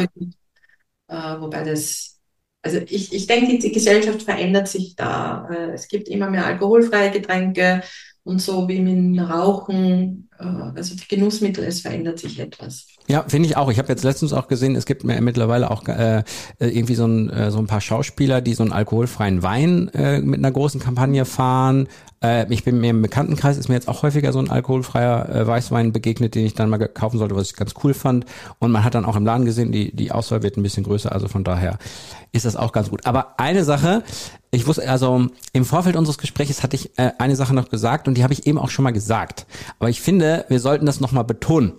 Äh, 1.08 1.40
wobei 1.40 1.62
das 1.62 2.16
also 2.66 2.78
ich, 2.88 3.12
ich 3.12 3.26
denke, 3.28 3.58
die 3.58 3.70
Gesellschaft 3.70 4.22
verändert 4.22 4.66
sich 4.66 4.96
da. 4.96 5.48
Äh, 5.48 5.70
es 5.72 5.86
gibt 5.86 6.08
immer 6.08 6.28
mehr 6.28 6.46
alkoholfreie 6.46 7.12
Getränke 7.12 7.82
und 8.24 8.42
so 8.42 8.68
wie 8.68 8.80
mit 8.80 8.96
dem 8.96 9.18
Rauchen, 9.20 10.28
äh, 10.35 10.35
also 10.38 10.94
die 10.94 11.08
Genussmittel, 11.08 11.64
es 11.64 11.80
verändert 11.80 12.18
sich 12.18 12.38
etwas. 12.38 12.86
Ja, 13.08 13.24
finde 13.28 13.48
ich 13.48 13.56
auch. 13.56 13.70
Ich 13.70 13.78
habe 13.78 13.88
jetzt 13.88 14.02
letztens 14.02 14.32
auch 14.32 14.48
gesehen, 14.48 14.74
es 14.74 14.84
gibt 14.84 15.04
mittlerweile 15.04 15.70
auch 15.70 15.86
äh, 15.86 16.24
irgendwie 16.58 16.94
so 16.94 17.06
ein, 17.06 17.30
äh, 17.30 17.50
so 17.50 17.58
ein 17.58 17.66
paar 17.66 17.80
Schauspieler, 17.80 18.40
die 18.40 18.54
so 18.54 18.62
einen 18.62 18.72
alkoholfreien 18.72 19.42
Wein 19.42 19.88
äh, 19.94 20.20
mit 20.20 20.38
einer 20.38 20.50
großen 20.50 20.80
Kampagne 20.80 21.24
fahren. 21.24 21.88
Äh, 22.22 22.52
ich 22.52 22.64
bin 22.64 22.80
mir 22.80 22.90
im 22.90 23.02
Bekanntenkreis, 23.02 23.56
ist 23.58 23.68
mir 23.68 23.74
jetzt 23.74 23.88
auch 23.88 24.02
häufiger 24.02 24.32
so 24.32 24.40
ein 24.40 24.50
alkoholfreier 24.50 25.28
äh, 25.28 25.46
Weißwein 25.46 25.92
begegnet, 25.92 26.34
den 26.34 26.46
ich 26.46 26.54
dann 26.54 26.68
mal 26.68 26.78
kaufen 26.88 27.18
sollte, 27.18 27.36
was 27.36 27.50
ich 27.50 27.56
ganz 27.56 27.74
cool 27.84 27.94
fand. 27.94 28.26
Und 28.58 28.72
man 28.72 28.82
hat 28.82 28.94
dann 28.94 29.04
auch 29.04 29.16
im 29.16 29.24
Laden 29.24 29.44
gesehen, 29.44 29.70
die, 29.70 29.94
die 29.94 30.10
Auswahl 30.10 30.42
wird 30.42 30.56
ein 30.56 30.62
bisschen 30.62 30.84
größer, 30.84 31.12
also 31.12 31.28
von 31.28 31.44
daher 31.44 31.78
ist 32.32 32.44
das 32.44 32.56
auch 32.56 32.72
ganz 32.72 32.90
gut. 32.90 33.06
Aber 33.06 33.38
eine 33.38 33.64
Sache, 33.64 34.02
ich 34.50 34.66
wusste, 34.66 34.88
also 34.88 35.26
im 35.52 35.64
Vorfeld 35.64 35.96
unseres 35.96 36.18
Gesprächs 36.18 36.62
hatte 36.62 36.76
ich 36.76 36.98
äh, 36.98 37.12
eine 37.18 37.36
Sache 37.36 37.54
noch 37.54 37.68
gesagt 37.68 38.08
und 38.08 38.16
die 38.16 38.22
habe 38.22 38.32
ich 38.32 38.46
eben 38.46 38.58
auch 38.58 38.70
schon 38.70 38.82
mal 38.82 38.92
gesagt. 38.92 39.46
Aber 39.78 39.88
ich 39.90 40.00
finde, 40.00 40.25
wir 40.48 40.60
sollten 40.60 40.86
das 40.86 41.00
nochmal 41.00 41.24
betonen. 41.24 41.72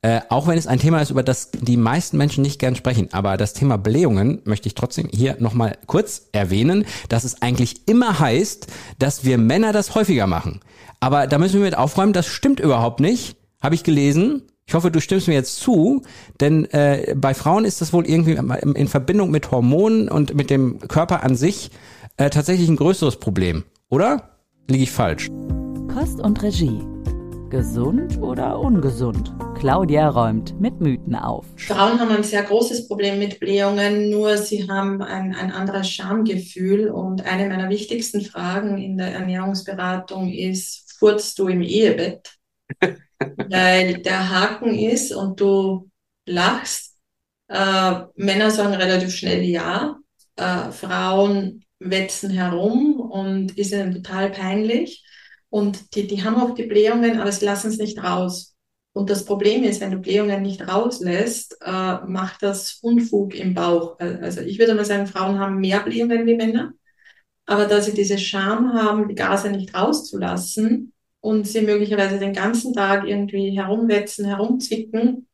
Äh, 0.00 0.20
auch 0.28 0.46
wenn 0.46 0.56
es 0.56 0.68
ein 0.68 0.78
Thema 0.78 1.00
ist, 1.00 1.10
über 1.10 1.24
das 1.24 1.50
die 1.50 1.76
meisten 1.76 2.16
Menschen 2.18 2.42
nicht 2.42 2.60
gern 2.60 2.76
sprechen, 2.76 3.08
aber 3.12 3.36
das 3.36 3.52
Thema 3.52 3.78
Blähungen 3.78 4.40
möchte 4.44 4.68
ich 4.68 4.74
trotzdem 4.74 5.08
hier 5.12 5.36
nochmal 5.40 5.76
kurz 5.86 6.28
erwähnen, 6.30 6.84
dass 7.08 7.24
es 7.24 7.42
eigentlich 7.42 7.88
immer 7.88 8.20
heißt, 8.20 8.68
dass 9.00 9.24
wir 9.24 9.38
Männer 9.38 9.72
das 9.72 9.96
häufiger 9.96 10.28
machen. 10.28 10.60
Aber 11.00 11.26
da 11.26 11.38
müssen 11.38 11.54
wir 11.54 11.62
mit 11.62 11.76
aufräumen, 11.76 12.12
das 12.12 12.26
stimmt 12.26 12.60
überhaupt 12.60 13.00
nicht, 13.00 13.36
habe 13.60 13.74
ich 13.74 13.82
gelesen. 13.82 14.42
Ich 14.66 14.74
hoffe, 14.74 14.90
du 14.92 15.00
stimmst 15.00 15.26
mir 15.26 15.34
jetzt 15.34 15.56
zu, 15.56 16.02
denn 16.40 16.66
äh, 16.66 17.14
bei 17.16 17.34
Frauen 17.34 17.64
ist 17.64 17.80
das 17.80 17.92
wohl 17.92 18.06
irgendwie 18.06 18.38
in 18.74 18.86
Verbindung 18.86 19.30
mit 19.30 19.50
Hormonen 19.50 20.08
und 20.08 20.34
mit 20.34 20.50
dem 20.50 20.78
Körper 20.78 21.24
an 21.24 21.34
sich 21.34 21.70
äh, 22.18 22.30
tatsächlich 22.30 22.68
ein 22.68 22.76
größeres 22.76 23.16
Problem, 23.16 23.64
oder? 23.88 24.36
Liege 24.68 24.84
ich 24.84 24.90
falsch? 24.90 25.28
Kost 25.92 26.20
und 26.20 26.42
Regie. 26.42 26.80
Gesund 27.50 28.18
oder 28.18 28.58
ungesund? 28.60 29.34
Claudia 29.58 30.10
räumt 30.10 30.60
mit 30.60 30.80
Mythen 30.80 31.14
auf. 31.14 31.46
Frauen 31.56 31.98
haben 31.98 32.10
ein 32.10 32.22
sehr 32.22 32.42
großes 32.42 32.88
Problem 32.88 33.18
mit 33.18 33.40
Blähungen, 33.40 34.10
nur 34.10 34.36
sie 34.36 34.68
haben 34.68 35.00
ein, 35.00 35.34
ein 35.34 35.50
anderes 35.50 35.88
Schamgefühl. 35.90 36.90
Und 36.90 37.24
eine 37.24 37.48
meiner 37.48 37.70
wichtigsten 37.70 38.20
Fragen 38.20 38.76
in 38.76 38.98
der 38.98 39.12
Ernährungsberatung 39.12 40.30
ist, 40.30 40.94
furzt 40.98 41.38
du 41.38 41.48
im 41.48 41.62
Ehebett? 41.62 42.34
Weil 43.18 44.02
der 44.02 44.28
Haken 44.28 44.78
ist 44.78 45.12
und 45.12 45.40
du 45.40 45.88
lachst. 46.26 46.96
Äh, 47.48 48.02
Männer 48.16 48.50
sagen 48.50 48.74
relativ 48.74 49.14
schnell 49.14 49.42
ja. 49.42 49.96
Äh, 50.36 50.70
Frauen 50.70 51.64
wetzen 51.78 52.30
herum 52.30 53.00
und 53.00 53.56
ist 53.56 53.72
ihnen 53.72 53.94
total 53.94 54.30
peinlich. 54.30 55.02
Und 55.50 55.94
die, 55.94 56.06
die 56.06 56.24
haben 56.24 56.36
auch 56.36 56.54
die 56.54 56.64
Blähungen, 56.64 57.20
aber 57.20 57.32
sie 57.32 57.44
lassen 57.44 57.68
es 57.68 57.78
nicht 57.78 58.02
raus. 58.02 58.56
Und 58.92 59.10
das 59.10 59.24
Problem 59.24 59.62
ist, 59.62 59.80
wenn 59.80 59.92
du 59.92 59.98
Blähungen 59.98 60.42
nicht 60.42 60.66
rauslässt, 60.66 61.58
äh, 61.62 61.98
macht 62.06 62.42
das 62.42 62.80
Unfug 62.82 63.34
im 63.34 63.54
Bauch. 63.54 63.96
Also 64.00 64.40
ich 64.40 64.58
würde 64.58 64.74
mal 64.74 64.84
sagen, 64.84 65.06
Frauen 65.06 65.38
haben 65.38 65.60
mehr 65.60 65.80
Blähungen 65.80 66.26
wie 66.26 66.34
Männer. 66.34 66.72
Aber 67.46 67.66
da 67.66 67.80
sie 67.80 67.94
diese 67.94 68.18
Scham 68.18 68.72
haben, 68.74 69.08
die 69.08 69.14
Gase 69.14 69.50
nicht 69.50 69.72
rauszulassen 69.72 70.92
und 71.20 71.46
sie 71.46 71.62
möglicherweise 71.62 72.18
den 72.18 72.32
ganzen 72.32 72.72
Tag 72.72 73.06
irgendwie 73.06 73.56
herumwetzen, 73.56 74.24
herumzwicken, 74.24 75.27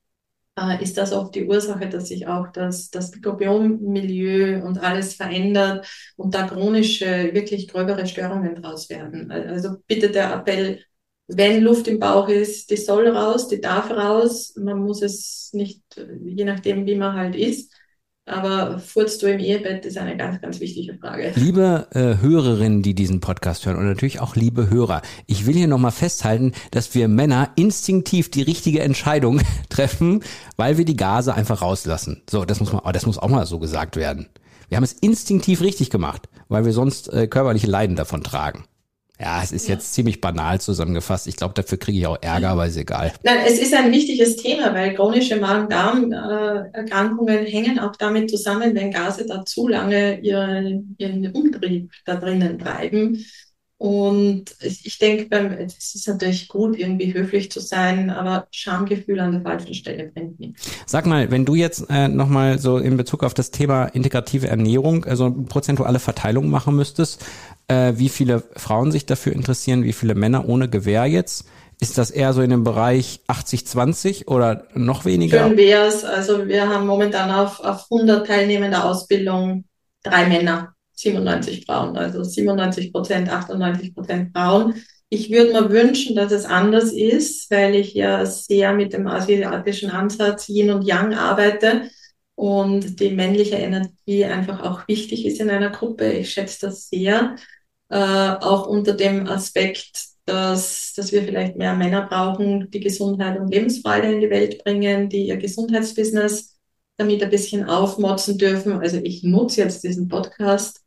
äh, 0.58 0.82
ist 0.82 0.96
das 0.96 1.12
oft 1.12 1.34
die 1.34 1.46
Ursache, 1.46 1.88
dass 1.88 2.08
sich 2.08 2.26
auch 2.26 2.48
das, 2.48 2.90
das 2.90 3.12
Mikrobiommilieu 3.12 4.64
und 4.64 4.78
alles 4.78 5.14
verändert 5.14 5.86
und 6.16 6.34
da 6.34 6.46
chronische, 6.46 7.30
wirklich 7.32 7.68
gröbere 7.68 8.06
Störungen 8.06 8.54
draus 8.62 8.88
werden. 8.90 9.30
Also 9.30 9.76
bitte 9.86 10.10
der 10.10 10.32
Appell, 10.32 10.84
wenn 11.26 11.62
Luft 11.62 11.88
im 11.88 11.98
Bauch 11.98 12.28
ist, 12.28 12.70
die 12.70 12.76
soll 12.76 13.08
raus, 13.08 13.48
die 13.48 13.60
darf 13.60 13.90
raus. 13.90 14.54
Man 14.56 14.78
muss 14.80 15.02
es 15.02 15.50
nicht, 15.52 15.82
je 16.24 16.44
nachdem, 16.44 16.86
wie 16.86 16.96
man 16.96 17.16
halt 17.16 17.34
ist, 17.34 17.72
aber 18.26 18.78
furzt 18.78 19.22
du 19.22 19.26
im 19.26 19.38
Ehebett 19.38 19.84
ist 19.84 19.98
eine 19.98 20.16
ganz, 20.16 20.40
ganz 20.40 20.58
wichtige 20.60 20.94
Frage. 20.94 21.32
Liebe 21.34 21.86
äh, 21.90 22.22
Hörerinnen, 22.22 22.82
die 22.82 22.94
diesen 22.94 23.20
Podcast 23.20 23.66
hören 23.66 23.76
und 23.76 23.86
natürlich 23.86 24.20
auch 24.20 24.34
liebe 24.34 24.70
Hörer, 24.70 25.02
ich 25.26 25.46
will 25.46 25.54
hier 25.54 25.68
nochmal 25.68 25.90
festhalten, 25.90 26.52
dass 26.70 26.94
wir 26.94 27.08
Männer 27.08 27.50
instinktiv 27.56 28.30
die 28.30 28.42
richtige 28.42 28.80
Entscheidung 28.80 29.40
treffen, 29.68 30.22
weil 30.56 30.78
wir 30.78 30.84
die 30.84 30.96
Gase 30.96 31.34
einfach 31.34 31.60
rauslassen. 31.60 32.22
So, 32.28 32.44
das 32.44 32.60
muss 32.60 32.72
man, 32.72 32.80
das 32.92 33.06
muss 33.06 33.18
auch 33.18 33.28
mal 33.28 33.46
so 33.46 33.58
gesagt 33.58 33.96
werden. 33.96 34.28
Wir 34.68 34.76
haben 34.76 34.84
es 34.84 34.94
instinktiv 34.94 35.60
richtig 35.60 35.90
gemacht, 35.90 36.28
weil 36.48 36.64
wir 36.64 36.72
sonst 36.72 37.12
äh, 37.12 37.26
körperliche 37.26 37.66
Leiden 37.66 37.96
davon 37.96 38.22
tragen. 38.22 38.64
Ja, 39.20 39.42
es 39.44 39.52
ist 39.52 39.68
ja. 39.68 39.74
jetzt 39.74 39.94
ziemlich 39.94 40.20
banal 40.20 40.60
zusammengefasst. 40.60 41.28
Ich 41.28 41.36
glaube, 41.36 41.54
dafür 41.54 41.78
kriege 41.78 41.98
ich 41.98 42.06
auch 42.06 42.18
Ärger, 42.20 42.50
aber 42.50 42.66
ist 42.66 42.76
egal. 42.76 43.12
Nein, 43.22 43.38
es 43.46 43.60
ist 43.60 43.72
ein 43.72 43.92
wichtiges 43.92 44.36
Thema, 44.36 44.74
weil 44.74 44.94
chronische 44.94 45.36
Magen-Darm-Erkrankungen 45.36 47.46
hängen 47.46 47.78
auch 47.78 47.94
damit 47.94 48.28
zusammen, 48.28 48.74
wenn 48.74 48.90
Gase 48.90 49.24
da 49.26 49.44
zu 49.44 49.68
lange 49.68 50.18
ihren, 50.20 50.96
ihren 50.98 51.30
Umtrieb 51.30 51.92
da 52.04 52.16
drinnen 52.16 52.58
treiben. 52.58 53.24
Und 53.76 54.54
ich 54.60 54.98
denke, 54.98 55.66
es 55.66 55.94
ist 55.94 56.08
natürlich 56.08 56.48
gut, 56.48 56.78
irgendwie 56.78 57.12
höflich 57.12 57.50
zu 57.50 57.60
sein, 57.60 58.08
aber 58.08 58.46
Schamgefühl 58.50 59.20
an 59.20 59.32
der 59.32 59.42
falschen 59.42 59.74
Stelle 59.74 60.10
bringt 60.14 60.40
nichts. 60.40 60.70
Sag 60.86 61.06
mal, 61.06 61.30
wenn 61.30 61.44
du 61.44 61.54
jetzt 61.54 61.84
äh, 61.90 62.08
nochmal 62.08 62.58
so 62.58 62.78
in 62.78 62.96
Bezug 62.96 63.24
auf 63.24 63.34
das 63.34 63.50
Thema 63.50 63.86
integrative 63.86 64.46
Ernährung, 64.46 65.04
also 65.04 65.30
prozentuale 65.30 65.98
Verteilung 65.98 66.48
machen 66.48 66.76
müsstest, 66.76 67.26
äh, 67.68 67.94
wie 67.96 68.08
viele 68.08 68.42
Frauen 68.56 68.92
sich 68.92 69.06
dafür 69.06 69.32
interessieren, 69.32 69.84
wie 69.84 69.92
viele 69.92 70.14
Männer 70.14 70.48
ohne 70.48 70.68
Gewehr 70.68 71.06
jetzt. 71.06 71.46
Ist 71.80 71.98
das 71.98 72.10
eher 72.10 72.32
so 72.32 72.40
in 72.40 72.50
dem 72.50 72.64
Bereich 72.64 73.20
80-20 73.28 74.28
oder 74.28 74.68
noch 74.74 75.04
weniger? 75.04 75.46
Schön 75.46 75.56
wäre 75.56 75.86
es. 75.86 76.04
Also 76.04 76.46
wir 76.46 76.68
haben 76.68 76.86
momentan 76.86 77.30
auf, 77.30 77.60
auf 77.60 77.86
100 77.90 78.26
teilnehmende 78.26 78.82
Ausbildung 78.84 79.64
drei 80.02 80.26
Männer, 80.26 80.74
97 80.92 81.66
Frauen. 81.66 81.96
Also 81.96 82.22
97 82.22 82.92
Prozent, 82.92 83.28
98 83.28 83.94
Prozent 83.94 84.30
Frauen. 84.36 84.74
Ich 85.08 85.30
würde 85.30 85.52
mir 85.52 85.70
wünschen, 85.70 86.16
dass 86.16 86.32
es 86.32 86.44
anders 86.44 86.92
ist, 86.92 87.50
weil 87.50 87.74
ich 87.74 87.94
ja 87.94 88.24
sehr 88.24 88.72
mit 88.72 88.92
dem 88.92 89.06
asiatischen 89.06 89.90
Ansatz 89.90 90.48
Yin 90.48 90.70
und 90.70 90.82
Yang 90.82 91.14
arbeite 91.14 91.90
und 92.34 92.98
die 93.00 93.10
männliche 93.10 93.56
Energie 93.56 94.24
einfach 94.24 94.62
auch 94.62 94.88
wichtig 94.88 95.26
ist 95.26 95.40
in 95.40 95.50
einer 95.50 95.70
Gruppe. 95.70 96.10
Ich 96.12 96.32
schätze 96.32 96.66
das 96.66 96.88
sehr 96.88 97.36
äh, 97.88 97.96
auch 97.96 98.66
unter 98.66 98.94
dem 98.94 99.26
Aspekt, 99.26 100.14
dass, 100.26 100.94
dass 100.94 101.12
wir 101.12 101.22
vielleicht 101.22 101.56
mehr 101.56 101.74
Männer 101.74 102.06
brauchen, 102.06 102.70
die 102.70 102.80
Gesundheit 102.80 103.38
und 103.38 103.52
Lebensfreude 103.52 104.12
in 104.12 104.20
die 104.20 104.30
Welt 104.30 104.64
bringen, 104.64 105.08
die 105.08 105.26
ihr 105.26 105.36
Gesundheitsbusiness 105.36 106.58
damit 106.96 107.22
ein 107.22 107.30
bisschen 107.30 107.64
aufmotzen 107.64 108.38
dürfen. 108.38 108.74
Also 108.74 108.98
ich 108.98 109.22
nutze 109.22 109.62
jetzt 109.62 109.84
diesen 109.84 110.08
Podcast 110.08 110.82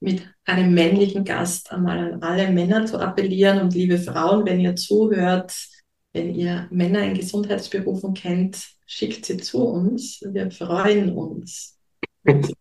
mit 0.00 0.22
einem 0.44 0.72
männlichen 0.72 1.24
Gast 1.24 1.70
einmal 1.72 2.14
an 2.14 2.22
alle 2.22 2.50
Männer 2.50 2.86
zu 2.86 2.98
appellieren. 2.98 3.60
Und 3.60 3.74
liebe 3.74 3.98
Frauen, 3.98 4.46
wenn 4.46 4.60
ihr 4.60 4.76
zuhört, 4.76 5.52
wenn 6.12 6.34
ihr 6.34 6.68
Männer 6.70 7.02
in 7.02 7.14
Gesundheitsberufen 7.14 8.14
kennt, 8.14 8.70
schickt 8.86 9.26
sie 9.26 9.36
zu 9.36 9.64
uns. 9.64 10.20
Wir 10.26 10.50
freuen 10.50 11.14
uns, 11.14 11.78
wenn 12.22 12.42
sie 12.42 12.54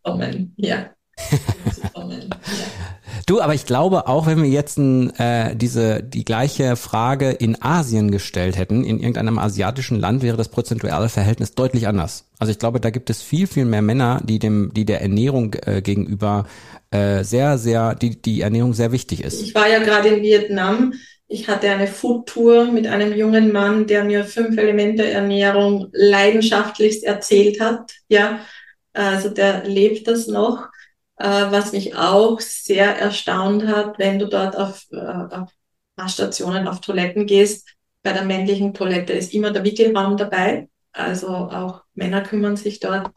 Du, 3.30 3.42
aber 3.42 3.54
ich 3.54 3.68
glaube, 3.68 4.08
auch 4.08 4.26
wenn 4.26 4.42
wir 4.42 4.50
jetzt 4.50 4.80
äh, 4.80 5.56
diese 5.56 6.02
die 6.02 6.26
gleiche 6.26 6.76
Frage 6.76 7.30
in 7.30 7.62
Asien 7.62 8.10
gestellt 8.10 8.58
hätten, 8.58 8.84
in 8.84 8.98
irgendeinem 8.98 9.38
asiatischen 9.38 10.00
Land, 10.00 10.24
wäre 10.24 10.36
das 10.36 10.50
prozentuale 10.50 11.10
Verhältnis 11.10 11.54
deutlich 11.54 11.88
anders. 11.88 12.26
Also 12.40 12.50
ich 12.50 12.58
glaube, 12.58 12.80
da 12.80 12.90
gibt 12.90 13.12
es 13.12 13.22
viel, 13.22 13.46
viel 13.46 13.66
mehr 13.66 13.84
Männer, 13.84 14.20
die 14.24 14.40
dem, 14.40 14.72
die 14.74 14.84
der 14.84 15.04
Ernährung 15.04 15.54
äh, 15.68 15.84
gegenüber 15.84 16.48
äh, 16.90 17.24
sehr, 17.24 17.60
sehr, 17.60 17.94
die 17.94 18.20
die 18.20 18.42
Ernährung 18.42 18.74
sehr 18.74 18.92
wichtig 18.92 19.24
ist. 19.24 19.44
Ich 19.44 19.54
war 19.54 19.70
ja 19.70 19.78
gerade 19.78 20.10
in 20.10 20.24
Vietnam. 20.24 20.94
Ich 21.28 21.48
hatte 21.48 21.70
eine 21.70 21.86
Foodtour 21.86 22.72
mit 22.72 22.88
einem 22.88 23.14
jungen 23.16 23.52
Mann, 23.52 23.86
der 23.86 24.06
mir 24.06 24.26
fünf 24.26 24.58
Elemente 24.58 25.08
Ernährung 25.08 25.90
leidenschaftlichst 25.92 27.04
erzählt 27.04 27.62
hat. 27.62 27.92
Ja, 28.08 28.40
also 28.94 29.30
der 29.30 29.66
lebt 29.66 30.08
das 30.08 30.26
noch. 30.26 30.68
Äh, 31.20 31.52
was 31.52 31.74
mich 31.74 31.96
auch 31.96 32.40
sehr 32.40 32.98
erstaunt 32.98 33.68
hat, 33.68 34.00
wenn 34.00 34.20
du 34.20 34.28
dort 34.28 34.56
auf, 34.56 34.86
äh, 34.92 34.98
auf 34.98 35.52
Stationen, 36.08 36.68
auf 36.68 36.80
Toiletten 36.80 37.26
gehst, 37.26 37.68
bei 38.04 38.14
der 38.14 38.24
männlichen 38.24 38.74
Toilette 38.74 39.12
ist 39.14 39.34
immer 39.34 39.52
der 39.52 39.66
Wickelraum 39.66 40.16
dabei. 40.16 40.70
Also 40.94 41.28
auch 41.28 41.84
Männer 41.94 42.22
kümmern 42.22 42.56
sich 42.56 42.80
dort. 42.80 43.12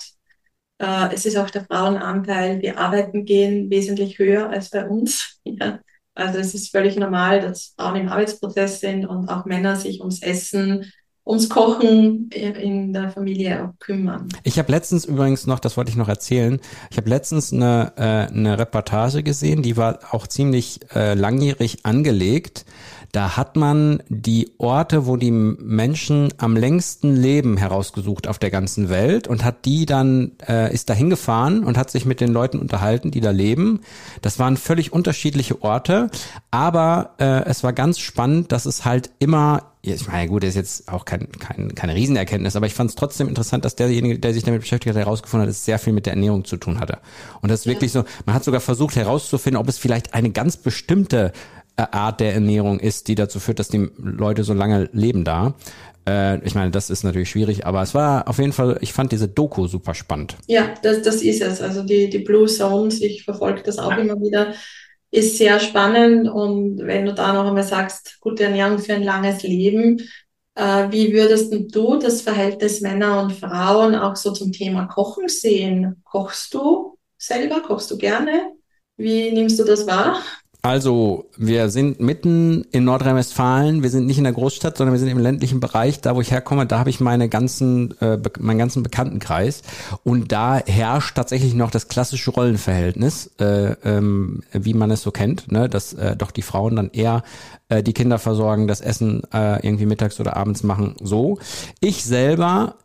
Äh, 0.78 1.14
es 1.14 1.26
ist 1.26 1.36
auch 1.36 1.48
der 1.50 1.64
Frauenanteil, 1.64 2.58
die 2.58 2.72
arbeiten 2.72 3.24
gehen, 3.24 3.70
wesentlich 3.70 4.18
höher 4.18 4.50
als 4.50 4.70
bei 4.70 4.86
uns. 4.86 5.38
Ja. 5.44 5.80
Also 6.14 6.38
es 6.38 6.54
ist 6.54 6.70
völlig 6.70 6.96
normal, 6.96 7.40
dass 7.40 7.74
Frauen 7.76 7.96
im 7.96 8.08
Arbeitsprozess 8.08 8.80
sind 8.80 9.06
und 9.06 9.28
auch 9.28 9.46
Männer 9.46 9.76
sich 9.76 10.00
ums 10.00 10.20
Essen, 10.22 10.92
ums 11.24 11.48
Kochen 11.48 12.30
in 12.30 12.92
der 12.92 13.11
Familie 13.11 13.64
auch 13.64 13.78
kümmern. 13.78 14.28
Ich 14.42 14.58
habe 14.58 14.72
letztens 14.72 15.04
übrigens 15.04 15.46
noch, 15.46 15.61
das 15.61 15.76
wollte 15.76 15.90
ich 15.90 15.96
noch 15.96 16.08
erzählen, 16.08 16.61
ich 16.90 16.96
habe 16.96 17.08
letztens 17.08 17.52
eine, 17.52 17.92
äh, 17.96 18.32
eine 18.32 18.58
Reportage 18.58 19.22
gesehen, 19.22 19.62
die 19.62 19.76
war 19.76 20.00
auch 20.11 20.26
ziemlich 20.26 20.80
äh, 20.94 21.14
langjährig 21.14 21.85
angelegt. 21.85 22.64
Da 23.12 23.37
hat 23.37 23.57
man 23.57 24.03
die 24.09 24.53
Orte, 24.57 25.07
wo 25.07 25.18
die 25.18 25.31
Menschen 25.31 26.33
am 26.38 26.57
längsten 26.57 27.14
leben, 27.14 27.59
herausgesucht 27.59 28.27
auf 28.27 28.38
der 28.38 28.51
ganzen 28.51 28.88
Welt 28.88 29.29
und 29.29 29.44
hat 29.44 29.66
die 29.66 29.85
dann, 29.85 30.33
äh, 30.48 30.72
ist 30.72 30.88
da 30.88 30.94
hingefahren 30.94 31.62
und 31.62 31.77
hat 31.77 31.90
sich 31.90 32.07
mit 32.07 32.22
den 32.22 32.33
Leuten 32.33 32.59
unterhalten, 32.59 33.11
die 33.11 33.20
da 33.20 33.31
leben. 33.31 33.81
Das 34.22 34.38
waren 34.38 34.57
völlig 34.57 34.94
unterschiedliche 34.94 35.61
Orte, 35.61 36.11
aber 36.51 37.11
äh, 37.18 37.44
es 37.44 37.62
war 37.62 37.75
ganz 37.75 37.98
spannend, 37.98 38.51
dass 38.51 38.64
es 38.64 38.87
halt 38.87 39.11
immer 39.18 39.68
ich 39.85 40.07
meine, 40.07 40.29
gut, 40.29 40.44
das 40.44 40.51
ist 40.51 40.55
jetzt 40.55 40.88
auch 40.88 41.05
kein, 41.05 41.29
kein, 41.33 41.75
keine 41.75 41.96
Riesenerkenntnis, 41.96 42.55
aber 42.55 42.66
ich 42.66 42.75
fand 42.75 42.90
es 42.90 42.94
trotzdem 42.94 43.27
interessant, 43.27 43.64
dass 43.64 43.75
derjenige, 43.75 44.16
der 44.16 44.33
sich 44.33 44.44
damit 44.44 44.61
beschäftigt 44.61 44.94
hat, 44.94 45.05
herausgefunden 45.05 45.42
hat, 45.42 45.48
dass 45.48 45.57
es 45.57 45.64
sehr 45.64 45.81
viel 45.81 45.92
mit 45.92 46.07
der 46.07 46.12
Ernährung 46.12 46.44
zu 46.44 46.57
tun 46.57 46.79
hatte. 46.79 46.98
Und 47.40 47.51
das 47.51 47.61
ist 47.61 47.66
ja. 47.66 47.72
wirklich 47.72 47.90
so, 47.90 48.05
man 48.25 48.37
hat 48.37 48.44
sogar 48.44 48.61
versucht 48.61 48.94
herauszufinden, 48.94 49.61
ob 49.61 49.68
es 49.68 49.79
vielleicht 49.79 50.14
eine 50.14 50.31
ganz 50.31 50.57
bestimmte 50.57 51.33
Art 51.76 52.20
der 52.20 52.35
Ernährung 52.35 52.80
ist, 52.80 53.08
die 53.08 53.14
dazu 53.14 53.40
führt, 53.40 53.58
dass 53.58 53.68
die 53.68 53.88
Leute 53.96 54.44
so 54.44 54.54
lange 54.54 54.88
leben 54.92 55.24
da. 55.24 55.54
Äh, 56.08 56.44
ich 56.46 56.54
meine, 56.54 56.70
das 56.70 56.90
ist 56.90 57.04
natürlich 57.04 57.30
schwierig, 57.30 57.66
aber 57.66 57.82
es 57.82 57.94
war 57.94 58.28
auf 58.28 58.38
jeden 58.38 58.52
Fall, 58.52 58.78
ich 58.80 58.92
fand 58.92 59.12
diese 59.12 59.28
Doku 59.28 59.66
super 59.66 59.94
spannend. 59.94 60.37
Ja, 60.46 60.74
das, 60.82 61.02
das 61.02 61.22
ist 61.22 61.42
es. 61.42 61.61
Also 61.61 61.82
die, 61.82 62.11
die 62.11 62.18
Blue 62.20 62.46
Zones, 62.46 63.00
ich 63.00 63.24
verfolge 63.24 63.62
das 63.62 63.78
auch 63.78 63.96
immer 63.96 64.20
wieder 64.20 64.54
ist 65.11 65.37
sehr 65.38 65.61
spannend. 65.61 66.28
Und 66.28 66.78
wenn 66.78 67.04
du 67.06 67.14
da 67.14 67.32
noch 67.35 67.46
einmal 67.46 67.62
sagst, 67.64 68.18
gute 68.20 68.44
Ernährung 68.44 68.78
für 68.78 68.94
ein 68.94 69.02
langes 69.02 69.42
Leben, 69.42 70.00
Äh, 70.54 70.90
wie 70.92 71.12
würdest 71.14 71.52
du 71.74 71.98
das 71.98 72.20
Verhältnis 72.22 72.82
Männer 72.82 73.22
und 73.22 73.32
Frauen 73.32 73.94
auch 73.94 74.16
so 74.16 74.32
zum 74.32 74.52
Thema 74.52 74.87
Kochen 74.87 75.28
sehen? 75.28 76.02
Kochst 76.04 76.52
du 76.54 76.98
selber? 77.18 77.62
Kochst 77.62 77.90
du 77.90 77.96
gerne? 77.98 78.52
Wie 78.98 79.30
nimmst 79.32 79.58
du 79.58 79.64
das 79.64 79.87
wahr? 79.87 80.22
Also, 80.64 81.29
wir 81.37 81.70
sind 81.70 81.98
mitten 81.98 82.62
in 82.70 82.85
Nordrhein-Westfalen. 82.85 83.83
Wir 83.83 83.90
sind 83.90 84.07
nicht 84.07 84.18
in 84.18 84.22
der 84.22 84.33
Großstadt, 84.33 84.77
sondern 84.77 84.94
wir 84.94 85.01
sind 85.01 85.09
im 85.09 85.18
ländlichen 85.18 85.59
Bereich. 85.59 86.01
Da, 86.01 86.14
wo 86.14 86.20
ich 86.20 86.31
herkomme, 86.31 86.66
da 86.66 86.79
habe 86.79 86.88
ich 86.88 87.01
meine 87.01 87.29
ganzen, 87.29 88.01
äh, 88.01 88.20
meinen 88.38 88.59
ganzen 88.59 88.85
Bekanntenkreis. 88.85 89.62
Und 90.05 90.31
da 90.31 90.59
herrscht 90.64 91.16
tatsächlich 91.16 91.55
noch 91.55 91.72
das 91.72 91.88
klassische 91.88 92.31
Rollenverhältnis, 92.31 93.33
äh, 93.40 93.72
ähm, 93.83 94.44
wie 94.53 94.75
man 94.75 94.92
es 94.92 95.03
so 95.03 95.11
kennt, 95.11 95.51
ne? 95.51 95.68
dass 95.68 95.94
äh, 95.94 96.14
doch 96.14 96.31
die 96.31 96.42
Frauen 96.42 96.77
dann 96.77 96.90
eher 96.92 97.25
äh, 97.68 97.83
die 97.83 97.92
Kinder 97.92 98.20
versorgen, 98.20 98.68
das 98.68 98.81
Essen 98.81 99.25
äh, 99.35 99.66
irgendwie 99.66 99.87
mittags 99.87 100.20
oder 100.20 100.37
abends 100.37 100.62
machen. 100.62 100.94
So. 101.03 101.40
Ich 101.81 102.05
selber 102.05 102.77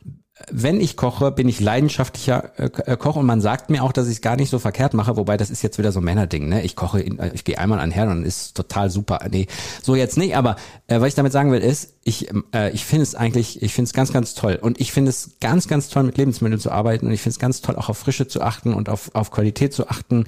wenn 0.51 0.79
ich 0.79 0.95
koche, 0.95 1.31
bin 1.31 1.49
ich 1.49 1.59
leidenschaftlicher 1.59 2.51
äh, 2.57 2.69
äh, 2.85 2.97
Koch 2.97 3.15
und 3.15 3.25
man 3.25 3.41
sagt 3.41 3.69
mir 3.69 3.83
auch, 3.83 3.91
dass 3.91 4.07
ich 4.07 4.15
es 4.15 4.21
gar 4.21 4.35
nicht 4.35 4.49
so 4.49 4.59
verkehrt 4.59 4.93
mache, 4.93 5.17
wobei 5.17 5.35
das 5.35 5.49
ist 5.49 5.63
jetzt 5.63 5.77
wieder 5.77 5.91
so 5.91 5.99
ein 5.99 6.05
Männerding, 6.05 6.47
ne? 6.47 6.63
Ich 6.63 6.75
koche, 6.75 7.01
in, 7.01 7.17
äh, 7.19 7.31
ich 7.33 7.43
gehe 7.43 7.57
einmal 7.57 7.79
an 7.79 7.91
Herd 7.91 8.09
und 8.11 8.23
ist 8.23 8.55
total 8.55 8.89
super. 8.89 9.19
Nee, 9.29 9.47
so 9.81 9.95
jetzt 9.95 10.17
nicht, 10.17 10.37
aber 10.37 10.55
äh, 10.87 11.01
was 11.01 11.09
ich 11.09 11.15
damit 11.15 11.33
sagen 11.33 11.51
will, 11.51 11.61
ist, 11.61 11.93
ich, 12.03 12.29
äh, 12.53 12.71
ich 12.71 12.85
finde 12.85 13.03
es 13.03 13.15
eigentlich, 13.15 13.61
ich 13.61 13.73
finde 13.73 13.89
es 13.89 13.93
ganz, 13.93 14.13
ganz 14.13 14.35
toll. 14.35 14.59
Und 14.61 14.79
ich 14.79 14.91
finde 14.91 15.09
es 15.09 15.31
ganz, 15.41 15.67
ganz 15.67 15.89
toll, 15.89 16.03
mit 16.03 16.17
Lebensmitteln 16.17 16.61
zu 16.61 16.71
arbeiten 16.71 17.07
und 17.07 17.13
ich 17.13 17.21
finde 17.21 17.33
es 17.33 17.39
ganz 17.39 17.61
toll, 17.61 17.75
auch 17.75 17.89
auf 17.89 17.97
Frische 17.97 18.27
zu 18.27 18.41
achten 18.41 18.73
und 18.73 18.89
auf, 18.89 19.11
auf 19.15 19.31
Qualität 19.31 19.73
zu 19.73 19.89
achten. 19.89 20.25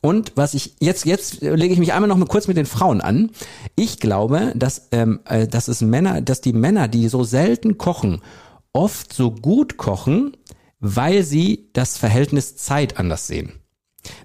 Und 0.00 0.32
was 0.34 0.52
ich 0.52 0.74
jetzt 0.80 1.06
jetzt 1.06 1.40
lege 1.40 1.72
ich 1.72 1.78
mich 1.78 1.94
einmal 1.94 2.08
noch 2.08 2.18
mal 2.18 2.26
kurz 2.26 2.46
mit 2.46 2.58
den 2.58 2.66
Frauen 2.66 3.00
an. 3.00 3.30
Ich 3.74 4.00
glaube, 4.00 4.52
dass 4.54 4.88
ähm, 4.92 5.20
äh, 5.24 5.48
dass 5.48 5.66
es 5.66 5.80
Männer, 5.80 6.20
dass 6.20 6.42
die 6.42 6.52
Männer, 6.52 6.88
die 6.88 7.08
so 7.08 7.24
selten 7.24 7.78
kochen 7.78 8.20
oft 8.74 9.12
so 9.14 9.30
gut 9.30 9.78
kochen, 9.78 10.36
weil 10.80 11.22
sie 11.22 11.70
das 11.72 11.96
Verhältnis 11.96 12.56
Zeit 12.56 12.98
anders 12.98 13.26
sehen. 13.26 13.54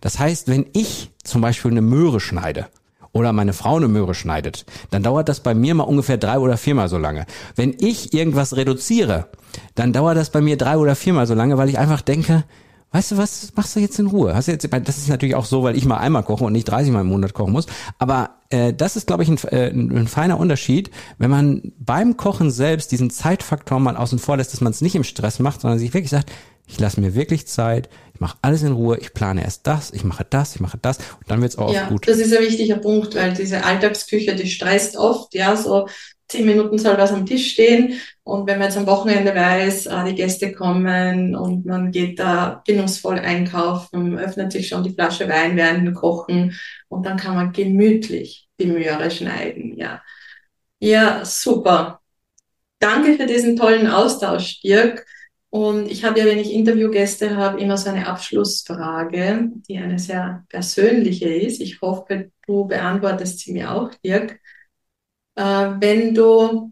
Das 0.01 0.19
heißt, 0.19 0.49
wenn 0.49 0.65
ich 0.73 1.12
zum 1.23 1.41
Beispiel 1.41 1.71
eine 1.71 1.81
Möhre 1.81 2.19
schneide 2.19 2.67
oder 3.13 3.31
meine 3.31 3.53
Frau 3.53 3.77
eine 3.77 3.88
Möhre 3.88 4.13
schneidet, 4.13 4.65
dann 4.89 5.03
dauert 5.03 5.29
das 5.29 5.39
bei 5.39 5.53
mir 5.53 5.73
mal 5.75 5.83
ungefähr 5.83 6.17
drei 6.17 6.39
oder 6.39 6.57
viermal 6.57 6.89
so 6.89 6.97
lange. 6.97 7.25
Wenn 7.55 7.77
ich 7.79 8.13
irgendwas 8.13 8.57
reduziere, 8.57 9.29
dann 9.75 9.93
dauert 9.93 10.17
das 10.17 10.31
bei 10.31 10.41
mir 10.41 10.57
drei 10.57 10.77
oder 10.77 10.95
viermal 10.95 11.27
so 11.27 11.33
lange, 11.33 11.57
weil 11.57 11.69
ich 11.69 11.79
einfach 11.79 12.01
denke, 12.01 12.43
weißt 12.91 13.12
du 13.12 13.17
was, 13.17 13.52
machst 13.56 13.75
du 13.75 13.80
jetzt 13.80 13.99
in 13.99 14.08
Ruhe? 14.08 14.36
Hast 14.36 14.47
du 14.47 14.52
jetzt, 14.52 14.67
das 14.71 14.97
ist 14.97 15.10
natürlich 15.10 15.36
auch 15.36 15.45
so, 15.45 15.63
weil 15.63 15.78
ich 15.78 15.86
mal 15.86 15.97
einmal 15.97 16.23
koche 16.23 16.43
und 16.43 16.54
nicht 16.54 16.67
30 16.67 16.91
Mal 16.91 17.02
im 17.02 17.08
Monat 17.08 17.34
kochen 17.34 17.54
muss. 17.54 17.67
Aber 17.97 18.32
äh, 18.49 18.73
das 18.73 18.95
ist, 18.95 19.08
glaube 19.08 19.23
ich, 19.23 19.30
ein, 19.30 19.38
äh, 19.49 19.69
ein, 19.69 20.08
feiner 20.08 20.39
Unterschied, 20.39 20.89
wenn 21.17 21.30
man 21.30 21.73
beim 21.78 22.17
Kochen 22.17 22.49
selbst 22.49 22.91
diesen 22.91 23.10
Zeitfaktor 23.10 23.80
mal 23.80 23.95
außen 23.95 24.19
vor 24.19 24.38
lässt, 24.38 24.54
dass 24.54 24.62
man 24.62 24.71
es 24.71 24.82
nicht 24.82 24.95
im 24.95 25.04
Stress 25.04 25.39
macht, 25.39 25.62
sondern 25.62 25.80
sich 25.80 25.93
wirklich 25.93 26.10
sagt, 26.10 26.32
ich 26.67 26.80
lasse 26.80 27.02
mir 27.02 27.15
wirklich 27.15 27.47
Zeit, 27.47 27.89
ich 28.13 28.19
mache 28.19 28.38
alles 28.41 28.62
in 28.62 28.73
Ruhe, 28.73 28.97
ich 28.99 29.13
plane 29.13 29.43
erst 29.43 29.65
das, 29.65 29.91
ich 29.91 30.04
mache 30.04 30.25
das, 30.30 30.56
ich 30.56 30.62
mache 30.62 30.78
das 30.80 30.97
und 30.97 31.30
dann 31.30 31.41
wird's 31.41 31.58
auch 31.58 31.73
ja, 31.73 31.89
gut. 31.89 32.08
Das 32.08 32.17
ist 32.17 32.32
ein 32.32 32.43
wichtiger 32.43 32.78
Punkt, 32.78 33.15
weil 33.15 33.34
diese 33.34 33.63
Alltagsküche, 33.63 34.36
die 34.36 34.49
stresst 34.49 34.95
oft, 34.95 35.34
ja, 35.34 35.56
so 35.56 35.88
zehn 36.28 36.45
Minuten 36.45 36.78
soll 36.78 36.97
was 36.97 37.12
am 37.12 37.25
Tisch 37.25 37.52
stehen. 37.52 37.93
Und 38.29 38.45
wenn 38.45 38.59
man 38.59 38.67
jetzt 38.67 38.77
am 38.77 38.85
Wochenende 38.85 39.33
weiß, 39.33 39.87
ah, 39.87 40.03
die 40.03 40.13
Gäste 40.13 40.51
kommen 40.51 41.35
und 41.35 41.65
man 41.65 41.91
geht 41.91 42.19
da 42.19 42.61
genussvoll 42.63 43.17
einkaufen, 43.17 44.19
öffnet 44.19 44.51
sich 44.51 44.67
schon 44.67 44.83
die 44.83 44.93
Flasche 44.93 45.27
Wein 45.27 45.57
während 45.57 45.87
dem 45.87 45.95
Kochen 45.95 46.55
und 46.89 47.07
dann 47.07 47.17
kann 47.17 47.33
man 47.33 47.53
gemütlich 47.53 48.47
die 48.59 48.67
Möhre 48.67 49.09
schneiden. 49.09 49.75
Ja, 49.75 50.03
ja 50.79 51.25
super. 51.25 52.01
Danke 52.77 53.15
für 53.15 53.25
diesen 53.25 53.55
tollen 53.55 53.87
Austausch, 53.87 54.61
Dirk. 54.61 55.07
Und 55.49 55.89
ich 55.89 56.03
habe 56.05 56.19
ja, 56.19 56.25
wenn 56.25 56.37
ich 56.37 56.53
Interviewgäste 56.53 57.35
habe, 57.35 57.59
immer 57.59 57.77
so 57.77 57.89
eine 57.89 58.05
Abschlussfrage, 58.05 59.49
die 59.67 59.79
eine 59.79 59.97
sehr 59.97 60.45
persönliche 60.49 61.33
ist. 61.33 61.61
Ich 61.61 61.81
hoffe, 61.81 62.29
du 62.45 62.67
beantwortest 62.67 63.39
sie 63.39 63.53
mir 63.53 63.71
auch, 63.71 63.91
Dirk. 64.03 64.39
Äh, 65.35 65.41
wenn 65.79 66.13
du 66.13 66.71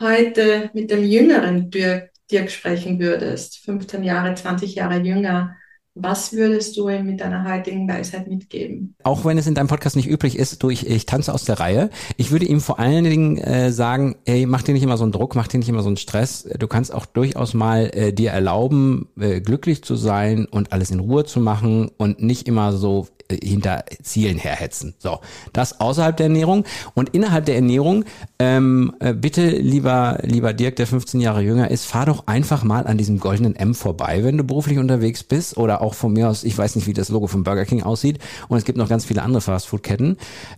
heute 0.00 0.70
mit 0.74 0.90
dem 0.90 1.04
jüngeren 1.04 1.70
Dirk, 1.70 2.10
Dirk 2.30 2.50
sprechen 2.50 2.98
würdest, 2.98 3.58
15 3.64 4.02
Jahre, 4.02 4.34
20 4.34 4.74
Jahre 4.74 4.98
jünger, 4.98 5.56
was 5.98 6.34
würdest 6.34 6.76
du 6.76 6.90
ihm 6.90 7.06
mit 7.06 7.22
deiner 7.22 7.50
heutigen 7.50 7.88
Weisheit 7.88 8.28
mitgeben? 8.28 8.94
Auch 9.02 9.24
wenn 9.24 9.38
es 9.38 9.46
in 9.46 9.54
deinem 9.54 9.66
Podcast 9.66 9.96
nicht 9.96 10.08
üblich 10.08 10.38
ist, 10.38 10.62
du, 10.62 10.68
ich, 10.68 10.86
ich 10.86 11.06
tanze 11.06 11.32
aus 11.32 11.44
der 11.46 11.58
Reihe. 11.58 11.88
Ich 12.18 12.30
würde 12.30 12.44
ihm 12.44 12.60
vor 12.60 12.78
allen 12.78 13.04
Dingen 13.04 13.38
äh, 13.38 13.72
sagen, 13.72 14.16
ey, 14.26 14.44
mach 14.44 14.60
dir 14.60 14.74
nicht 14.74 14.82
immer 14.82 14.98
so 14.98 15.04
einen 15.04 15.12
Druck, 15.12 15.34
mach 15.34 15.48
dir 15.48 15.56
nicht 15.56 15.70
immer 15.70 15.82
so 15.82 15.88
einen 15.88 15.96
Stress. 15.96 16.46
Du 16.58 16.68
kannst 16.68 16.92
auch 16.92 17.06
durchaus 17.06 17.54
mal 17.54 17.90
äh, 17.94 18.12
dir 18.12 18.30
erlauben, 18.30 19.08
äh, 19.18 19.40
glücklich 19.40 19.84
zu 19.84 19.96
sein 19.96 20.44
und 20.44 20.70
alles 20.70 20.90
in 20.90 21.00
Ruhe 21.00 21.24
zu 21.24 21.40
machen 21.40 21.90
und 21.96 22.22
nicht 22.22 22.46
immer 22.46 22.74
so 22.74 23.08
hinter 23.30 23.84
Zielen 24.02 24.38
herhetzen. 24.38 24.94
So, 24.98 25.20
das 25.52 25.80
außerhalb 25.80 26.16
der 26.16 26.26
Ernährung 26.26 26.64
und 26.94 27.10
innerhalb 27.10 27.44
der 27.46 27.56
Ernährung. 27.56 28.04
Ähm, 28.38 28.94
äh, 29.00 29.14
bitte, 29.14 29.48
lieber 29.48 30.18
lieber 30.22 30.52
Dirk, 30.52 30.76
der 30.76 30.86
15 30.86 31.20
Jahre 31.20 31.42
jünger 31.42 31.70
ist, 31.70 31.86
fahr 31.86 32.06
doch 32.06 32.26
einfach 32.26 32.64
mal 32.64 32.86
an 32.86 32.98
diesem 32.98 33.18
goldenen 33.18 33.56
M 33.56 33.74
vorbei, 33.74 34.24
wenn 34.24 34.36
du 34.36 34.44
beruflich 34.44 34.78
unterwegs 34.78 35.22
bist 35.22 35.56
oder 35.56 35.82
auch 35.82 35.94
von 35.94 36.12
mir 36.12 36.28
aus. 36.28 36.44
Ich 36.44 36.56
weiß 36.56 36.76
nicht, 36.76 36.86
wie 36.86 36.92
das 36.92 37.08
Logo 37.08 37.26
von 37.26 37.44
Burger 37.44 37.64
King 37.64 37.82
aussieht 37.82 38.18
und 38.48 38.58
es 38.58 38.64
gibt 38.64 38.78
noch 38.78 38.88
ganz 38.88 39.04
viele 39.04 39.22
andere 39.22 39.40
Fastfood-Ketten. 39.40 40.16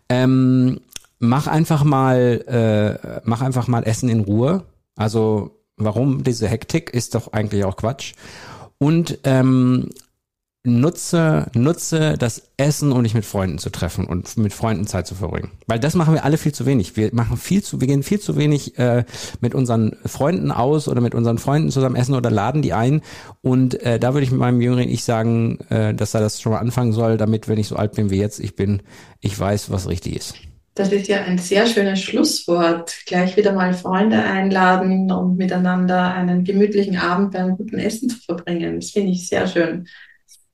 Ähm, 0.09 0.81
mach 1.19 1.47
einfach 1.47 1.85
mal, 1.85 2.45
äh, 2.47 3.21
mach 3.25 3.43
einfach 3.43 3.69
mal 3.69 3.85
Essen 3.85 4.09
in 4.09 4.21
Ruhe. 4.21 4.65
Also 4.97 5.59
warum 5.77 6.25
diese 6.25 6.49
Hektik 6.49 6.91
ist 6.91 7.15
doch 7.15 7.33
eigentlich 7.33 7.65
auch 7.65 7.77
Quatsch. 7.77 8.15
Und 8.79 9.19
ähm, 9.25 9.91
nutze, 10.69 11.47
nutze 11.55 12.15
das 12.19 12.43
Essen, 12.57 12.93
um 12.93 13.03
dich 13.03 13.15
mit 13.15 13.25
Freunden 13.25 13.59
zu 13.59 13.71
treffen 13.71 14.07
und 14.07 14.37
mit 14.37 14.53
Freunden 14.53 14.87
Zeit 14.87 15.07
zu 15.07 15.15
verbringen. 15.15 15.51
Weil 15.67 15.79
das 15.79 15.95
machen 15.95 16.15
wir 16.15 16.25
alle 16.25 16.39
viel 16.39 16.53
zu 16.53 16.67
wenig. 16.67 16.97
Wir 16.97 17.11
machen 17.13 17.37
viel 17.37 17.63
zu, 17.63 17.81
wir 17.81 17.89
gehen 17.89 18.03
viel 18.03 18.21
zu 18.21 18.37
wenig 18.37 18.79
äh, 18.79 19.05
mit 19.41 19.55
unseren 19.55 19.97
Freunden 20.05 20.51
aus 20.51 20.89
oder 20.89 21.01
mit 21.01 21.15
unseren 21.15 21.39
Freunden 21.39 21.71
zusammen 21.71 21.97
essen 21.97 22.15
oder 22.15 22.31
laden 22.31 22.63
die 22.63 22.73
ein. 22.73 23.03
Und 23.43 23.83
äh, 23.83 23.99
da 23.99 24.15
würde 24.15 24.25
ich 24.25 24.31
mit 24.31 24.41
meinem 24.41 24.61
jüngeren 24.61 24.89
Ich 24.89 25.05
sagen, 25.05 25.59
äh, 25.71 25.95
dass 25.95 26.15
er 26.15 26.21
das 26.21 26.41
schon 26.41 26.53
mal 26.53 26.59
anfangen 26.59 26.93
soll, 26.93 27.17
damit, 27.17 27.49
wenn 27.49 27.59
ich 27.59 27.69
so 27.69 27.77
alt 27.77 27.93
bin 27.93 28.11
wie 28.11 28.19
jetzt 28.19 28.41
ich 28.41 28.55
bin, 28.55 28.83
ich 29.21 29.39
weiß, 29.39 29.71
was 29.71 29.89
richtig 29.89 30.17
ist. 30.17 30.35
Das 30.79 30.93
ist 30.93 31.09
ja 31.09 31.23
ein 31.23 31.39
sehr 31.39 31.67
schönes 31.67 32.01
Schlusswort. 32.01 32.95
Gleich 33.05 33.37
wieder 33.37 33.53
mal 33.53 33.75
Freunde 33.75 34.23
einladen 34.23 35.11
und 35.11 35.37
miteinander 35.37 36.15
einen 36.15 36.45
gemütlichen 36.45 36.97
Abend 36.97 37.33
beim 37.33 37.57
guten 37.57 37.79
Essen 37.79 38.09
zu 38.09 38.19
verbringen. 38.19 38.79
Das 38.79 38.91
finde 38.91 39.11
ich 39.11 39.27
sehr 39.27 39.49
schön. 39.49 39.89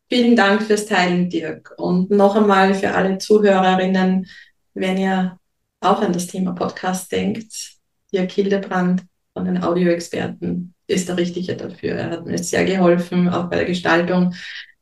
Vielen 0.08 0.36
Dank 0.36 0.62
fürs 0.62 0.86
Teilen, 0.86 1.28
Dirk. 1.30 1.74
Und 1.78 2.10
noch 2.10 2.36
einmal 2.36 2.74
für 2.74 2.92
alle 2.92 3.18
Zuhörerinnen, 3.18 4.26
wenn 4.74 4.98
ihr 4.98 5.38
auch 5.80 6.00
an 6.00 6.12
das 6.12 6.26
Thema 6.26 6.52
Podcast 6.52 7.10
denkt, 7.10 7.76
Dirk 8.12 8.30
Hildebrand 8.32 9.02
von 9.32 9.44
den 9.44 9.62
Audioexperten 9.62 10.74
ist 10.86 11.08
der 11.08 11.16
Richtige 11.16 11.56
dafür. 11.56 11.92
Er 11.92 12.10
hat 12.10 12.26
mir 12.26 12.38
sehr 12.38 12.64
geholfen, 12.64 13.28
auch 13.28 13.48
bei 13.48 13.56
der 13.56 13.64
Gestaltung 13.64 14.34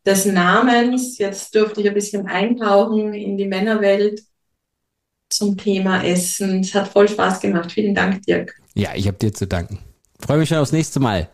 des 0.04 0.26
Namens. 0.26 1.18
Jetzt 1.18 1.54
durfte 1.54 1.80
ich 1.80 1.88
ein 1.88 1.94
bisschen 1.94 2.26
eintauchen 2.26 3.14
in 3.14 3.37
die 3.37 3.46
Männerwelt 3.46 4.20
zum 5.30 5.56
Thema 5.56 6.04
Essen. 6.04 6.61
Es 6.61 6.74
hat 6.74 6.88
voll 6.88 7.08
Spaß 7.08 7.40
gemacht. 7.40 7.72
Vielen 7.72 7.94
Dank, 7.94 8.22
Dirk. 8.22 8.61
Ja, 8.74 8.90
ich 8.94 9.06
habe 9.06 9.18
dir 9.18 9.32
zu 9.32 9.46
danken. 9.46 9.78
Freue 10.20 10.38
mich 10.38 10.48
schon 10.48 10.58
aufs 10.58 10.72
nächste 10.72 11.00
Mal. 11.00 11.28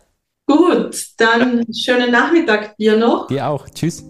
Gut, 0.49 1.05
dann 1.17 1.63
schönen 1.71 2.09
Nachmittag 2.09 2.75
dir 2.77 2.97
noch. 2.97 3.27
Dir 3.27 3.47
auch. 3.47 3.69
Tschüss. 3.69 4.03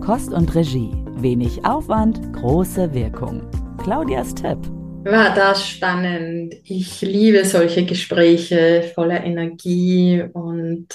Kost 0.00 0.32
und 0.32 0.54
Regie. 0.54 0.92
Wenig 1.16 1.64
Aufwand, 1.64 2.32
große 2.32 2.94
Wirkung. 2.94 3.42
Claudias 3.82 4.32
Tipp. 4.32 4.58
War 5.02 5.34
das 5.34 5.66
spannend. 5.66 6.54
Ich 6.62 7.00
liebe 7.00 7.44
solche 7.44 7.84
Gespräche 7.84 8.88
voller 8.94 9.24
Energie 9.24 10.22
und 10.32 10.86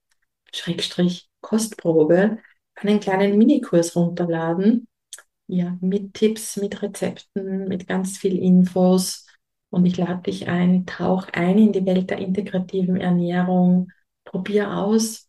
Schrägstrich 0.53 1.31
Kostprobe 1.41 2.39
einen 2.75 2.99
kleinen 2.99 3.39
Minikurs 3.39 3.95
runterladen. 3.95 4.89
Ja, 5.47 5.79
mit 5.81 6.15
Tipps, 6.15 6.57
mit 6.57 6.83
Rezepten, 6.83 7.69
mit 7.69 7.87
ganz 7.87 8.19
viel 8.19 8.37
Infos. 8.37 9.29
Und 9.71 9.87
ich 9.87 9.97
lade 9.97 10.23
dich 10.23 10.49
ein, 10.49 10.87
tauch 10.87 11.29
ein 11.33 11.57
in 11.57 11.73
die 11.73 11.87
Welt 11.87 12.11
der 12.11 12.19
integrativen 12.19 12.97
Ernährung. 12.97 13.93
Probier 14.25 14.77
aus. 14.77 15.29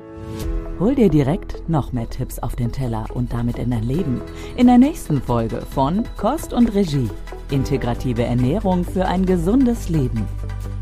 Hol 0.80 0.96
dir 0.96 1.08
direkt 1.08 1.68
noch 1.68 1.92
mehr 1.92 2.10
Tipps 2.10 2.40
auf 2.40 2.56
den 2.56 2.72
Teller 2.72 3.06
und 3.14 3.32
damit 3.32 3.58
in 3.58 3.70
dein 3.70 3.84
Leben. 3.84 4.20
In 4.56 4.66
der 4.66 4.78
nächsten 4.78 5.22
Folge 5.22 5.60
von 5.60 6.02
Kost 6.16 6.52
und 6.52 6.74
Regie. 6.74 7.10
Integrative 7.52 8.24
Ernährung 8.24 8.82
für 8.82 9.06
ein 9.06 9.24
gesundes 9.24 9.88
Leben. 9.88 10.26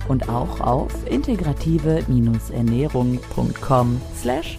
Und 0.09 0.31
auch 0.31 0.61
auf 0.61 1.07
integrative-ernährung.com 1.07 4.01
slash 4.17 4.59